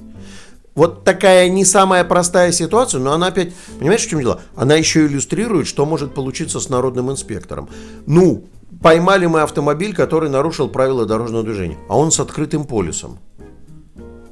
Вот 0.74 1.04
такая 1.04 1.50
не 1.50 1.66
самая 1.66 2.04
простая 2.06 2.52
ситуация, 2.52 3.02
но 3.02 3.12
она 3.12 3.28
опять, 3.28 3.54
понимаешь, 3.78 4.06
в 4.06 4.10
чем 4.10 4.20
дело? 4.22 4.42
Она 4.56 4.76
еще 4.76 5.06
иллюстрирует, 5.06 5.68
что 5.68 5.86
может 5.86 6.14
получиться 6.14 6.60
с 6.60 6.70
народным 6.70 7.12
инспектором. 7.12 7.70
Ну, 8.06 8.46
поймали 8.82 9.26
мы 9.26 9.42
автомобиль, 9.42 9.94
который 9.94 10.30
нарушил 10.30 10.70
правила 10.70 11.06
дорожного 11.06 11.44
движения, 11.44 11.78
а 11.88 11.98
он 11.98 12.12
с 12.12 12.20
открытым 12.20 12.66
полисом 12.66 13.20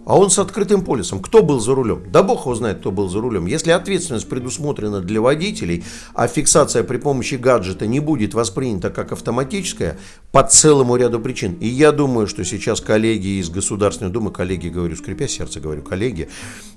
а 0.08 0.18
он 0.18 0.30
с 0.30 0.40
открытым 0.40 0.86
полисом. 0.86 1.20
Кто 1.20 1.44
был 1.44 1.60
за 1.60 1.76
рулем? 1.76 2.04
Да 2.10 2.24
бог 2.24 2.46
его 2.46 2.56
знает, 2.56 2.80
кто 2.80 2.92
был 2.92 3.10
за 3.10 3.20
рулем. 3.20 3.46
Если 3.46 3.72
ответственность 3.72 4.30
предусмотрена 4.30 5.02
для 5.02 5.20
водителей, 5.20 5.84
а 6.14 6.28
фиксация 6.28 6.84
при 6.84 6.98
помощи 6.98 7.36
гаджета 7.36 7.88
не 7.88 8.00
будет 8.00 8.34
воспринята 8.34 8.90
как 8.90 9.12
автоматическая 9.12 9.98
по 10.32 10.44
целому 10.44 10.96
ряду 10.96 11.20
причин. 11.20 11.58
И 11.60 11.68
я 11.68 11.92
думаю, 11.92 12.28
что 12.28 12.46
сейчас 12.46 12.80
коллеги 12.80 13.40
из 13.42 13.50
Государственной 13.50 14.10
Думы, 14.10 14.32
коллеги, 14.32 14.70
говорю, 14.70 14.96
скрипя 14.96 15.28
сердце, 15.28 15.60
говорю, 15.60 15.82
коллеги, 15.82 16.30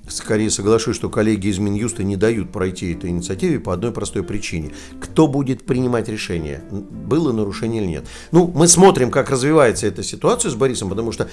скорее 0.09 0.49
соглашусь, 0.49 0.97
что 0.97 1.09
коллеги 1.09 1.47
из 1.47 1.57
Минюста 1.57 2.03
не 2.03 2.17
дают 2.17 2.51
пройти 2.51 2.93
этой 2.93 3.11
инициативе 3.11 3.61
по 3.61 3.71
одной 3.73 3.91
простой 3.93 4.23
причине. 4.23 4.71
Кто 4.99 5.29
будет 5.29 5.65
принимать 5.65 6.09
решение, 6.09 6.63
было 6.69 7.31
нарушение 7.31 7.81
или 7.81 7.89
нет? 7.91 8.05
Ну, 8.31 8.51
мы 8.53 8.67
смотрим, 8.67 9.09
как 9.09 9.29
развивается 9.29 9.87
эта 9.87 10.03
ситуация 10.03 10.51
с 10.51 10.55
Борисом, 10.55 10.89
потому 10.89 11.13
что 11.13 11.29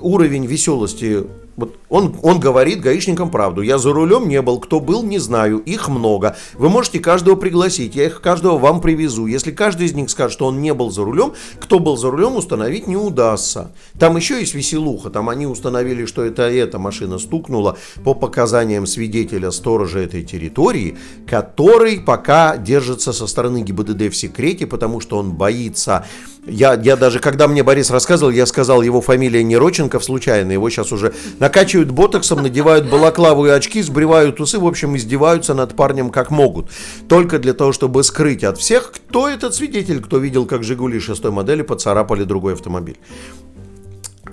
уровень 0.00 0.46
веселости 0.46 1.24
вот 1.56 1.76
он, 1.88 2.16
он 2.22 2.40
говорит 2.40 2.80
гаишникам 2.80 3.30
правду. 3.30 3.60
Я 3.60 3.78
за 3.78 3.92
рулем 3.92 4.28
не 4.28 4.40
был, 4.40 4.58
кто 4.58 4.80
был, 4.80 5.02
не 5.02 5.18
знаю. 5.18 5.58
Их 5.58 5.88
много. 5.88 6.36
Вы 6.54 6.70
можете 6.70 6.98
каждого 6.98 7.36
пригласить, 7.36 7.94
я 7.94 8.06
их 8.06 8.22
каждого 8.22 8.58
вам 8.58 8.80
привезу. 8.80 9.26
Если 9.26 9.50
каждый 9.50 9.86
из 9.86 9.92
них 9.92 10.08
скажет, 10.10 10.32
что 10.32 10.46
он 10.46 10.62
не 10.62 10.72
был 10.72 10.90
за 10.90 11.04
рулем, 11.04 11.34
кто 11.60 11.78
был 11.78 11.96
за 11.96 12.10
рулем, 12.10 12.36
установить 12.36 12.86
не 12.86 12.96
удастся. 12.96 13.72
Там 13.98 14.16
еще 14.16 14.40
есть 14.40 14.54
веселуха. 14.54 15.10
Там 15.10 15.28
они 15.28 15.46
установили, 15.46 16.06
что 16.06 16.24
это 16.24 16.42
эта 16.42 16.78
машина 16.78 17.18
стукнула 17.18 17.76
по 18.02 18.14
показаниям 18.14 18.86
свидетеля 18.86 19.50
сторожа 19.50 19.98
этой 19.98 20.22
территории, 20.22 20.96
который 21.26 22.00
пока 22.00 22.56
держится 22.56 23.12
со 23.12 23.26
стороны 23.26 23.62
ГИБДД 23.62 24.12
в 24.12 24.16
секрете, 24.16 24.66
потому 24.66 25.00
что 25.00 25.18
он 25.18 25.32
боится 25.32 26.06
я, 26.46 26.74
я 26.74 26.96
даже, 26.96 27.20
когда 27.20 27.46
мне 27.46 27.62
Борис 27.62 27.90
рассказывал, 27.90 28.32
я 28.32 28.46
сказал, 28.46 28.82
его 28.82 29.00
фамилия 29.00 29.44
не 29.44 29.56
Роченков 29.56 30.04
случайно, 30.04 30.52
его 30.52 30.68
сейчас 30.70 30.92
уже 30.92 31.14
накачивают 31.38 31.90
ботоксом, 31.90 32.42
надевают 32.42 32.90
балаклаву 32.90 33.46
и 33.46 33.50
очки, 33.50 33.80
сбривают 33.80 34.40
усы, 34.40 34.58
в 34.58 34.66
общем, 34.66 34.96
издеваются 34.96 35.54
над 35.54 35.76
парнем 35.76 36.10
как 36.10 36.30
могут. 36.30 36.66
Только 37.08 37.38
для 37.38 37.52
того, 37.54 37.72
чтобы 37.72 38.02
скрыть 38.02 38.42
от 38.42 38.58
всех, 38.58 38.92
кто 38.92 39.28
этот 39.28 39.54
свидетель, 39.54 40.02
кто 40.02 40.18
видел, 40.18 40.46
как 40.46 40.64
«Жигули» 40.64 40.98
шестой 40.98 41.30
модели 41.30 41.62
поцарапали 41.62 42.24
другой 42.24 42.54
автомобиль. 42.54 42.98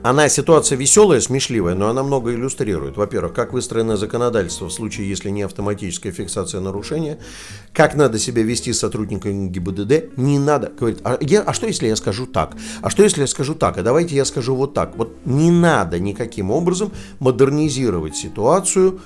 Она 0.01 0.29
ситуация 0.29 0.77
веселая, 0.77 1.19
смешливая, 1.19 1.75
но 1.75 1.89
она 1.89 2.03
много 2.03 2.33
иллюстрирует. 2.33 2.95
Во-первых, 2.95 3.33
как 3.33 3.51
выстроено 3.51 3.97
законодательство 3.97 4.69
в 4.69 4.73
случае, 4.73 5.09
если 5.09 5.29
не 5.29 5.41
автоматическая 5.41 6.13
фиксация 6.13 6.61
нарушения, 6.61 7.19
как 7.73 7.95
надо 7.95 8.17
себя 8.17 8.43
вести 8.43 8.71
с 8.71 8.79
сотрудниками 8.79 9.49
ГИБДД, 9.49 10.17
не 10.17 10.39
надо 10.39 10.71
говорить, 10.77 10.99
а, 11.03 11.17
я, 11.19 11.41
а 11.41 11.53
что 11.53 11.67
если 11.67 11.87
я 11.87 11.97
скажу 11.97 12.27
так? 12.27 12.55
А 12.81 12.89
что 12.89 13.03
если 13.03 13.21
я 13.21 13.27
скажу 13.27 13.55
так? 13.55 13.77
А 13.77 13.83
давайте 13.83 14.15
я 14.15 14.23
скажу 14.23 14.55
вот 14.55 14.73
так. 14.73 14.95
Вот 14.95 15.17
не 15.25 15.51
надо 15.51 15.99
никаким 15.99 16.49
образом 16.49 16.91
модернизировать 17.19 18.15
ситуацию 18.15 19.01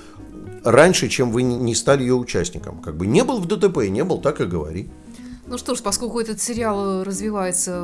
раньше, 0.62 1.08
чем 1.08 1.32
вы 1.32 1.42
не 1.42 1.74
стали 1.74 2.02
ее 2.02 2.14
участником. 2.14 2.78
Как 2.78 2.96
бы 2.96 3.06
не 3.06 3.24
был 3.24 3.40
в 3.40 3.46
ДТП, 3.46 3.78
не 3.88 4.04
был, 4.04 4.18
так 4.18 4.40
и 4.40 4.44
говори. 4.44 4.88
Ну 5.46 5.58
что 5.58 5.74
ж, 5.74 5.82
поскольку 5.82 6.20
этот 6.20 6.40
сериал 6.40 7.04
развивается 7.04 7.80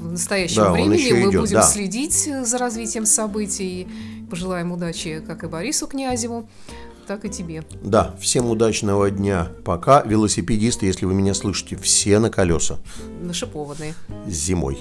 в 0.00 0.12
настоящем 0.12 0.62
да, 0.62 0.72
времени, 0.72 1.12
мы 1.12 1.30
идет, 1.30 1.40
будем 1.40 1.54
да. 1.54 1.62
следить 1.62 2.28
за 2.42 2.58
развитием 2.58 3.06
событий. 3.06 3.88
Пожелаем 4.28 4.72
удачи 4.72 5.22
как 5.26 5.44
и 5.44 5.46
Борису 5.46 5.86
Князеву, 5.86 6.48
так 7.06 7.24
и 7.24 7.28
тебе. 7.28 7.62
Да, 7.82 8.14
всем 8.20 8.50
удачного 8.50 9.10
дня. 9.10 9.48
Пока, 9.64 10.02
велосипедисты, 10.02 10.86
если 10.86 11.06
вы 11.06 11.14
меня 11.14 11.34
слышите, 11.34 11.76
все 11.76 12.18
на 12.18 12.30
колеса. 12.30 12.78
Нашипованные. 13.20 13.94
Зимой. 14.26 14.78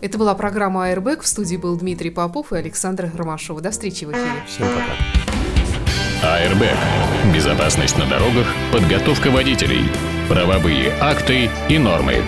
Это 0.00 0.18
была 0.18 0.34
программа 0.34 0.90
Airbag. 0.90 1.22
В 1.22 1.26
студии 1.26 1.56
был 1.56 1.76
Дмитрий 1.76 2.10
Попов 2.10 2.52
и 2.52 2.56
Александр 2.56 3.10
Ромашова. 3.14 3.60
До 3.60 3.70
встречи 3.70 4.04
в 4.04 4.12
эфире. 4.12 4.44
Всем 4.48 4.66
пока. 4.66 6.40
Airbag. 6.42 6.76
Безопасность 7.34 7.96
на 7.98 8.06
дорогах, 8.06 8.46
подготовка 8.72 9.30
водителей, 9.30 9.84
правовые 10.28 10.92
акты 11.00 11.50
и 11.68 11.78
нормы. 11.78 12.22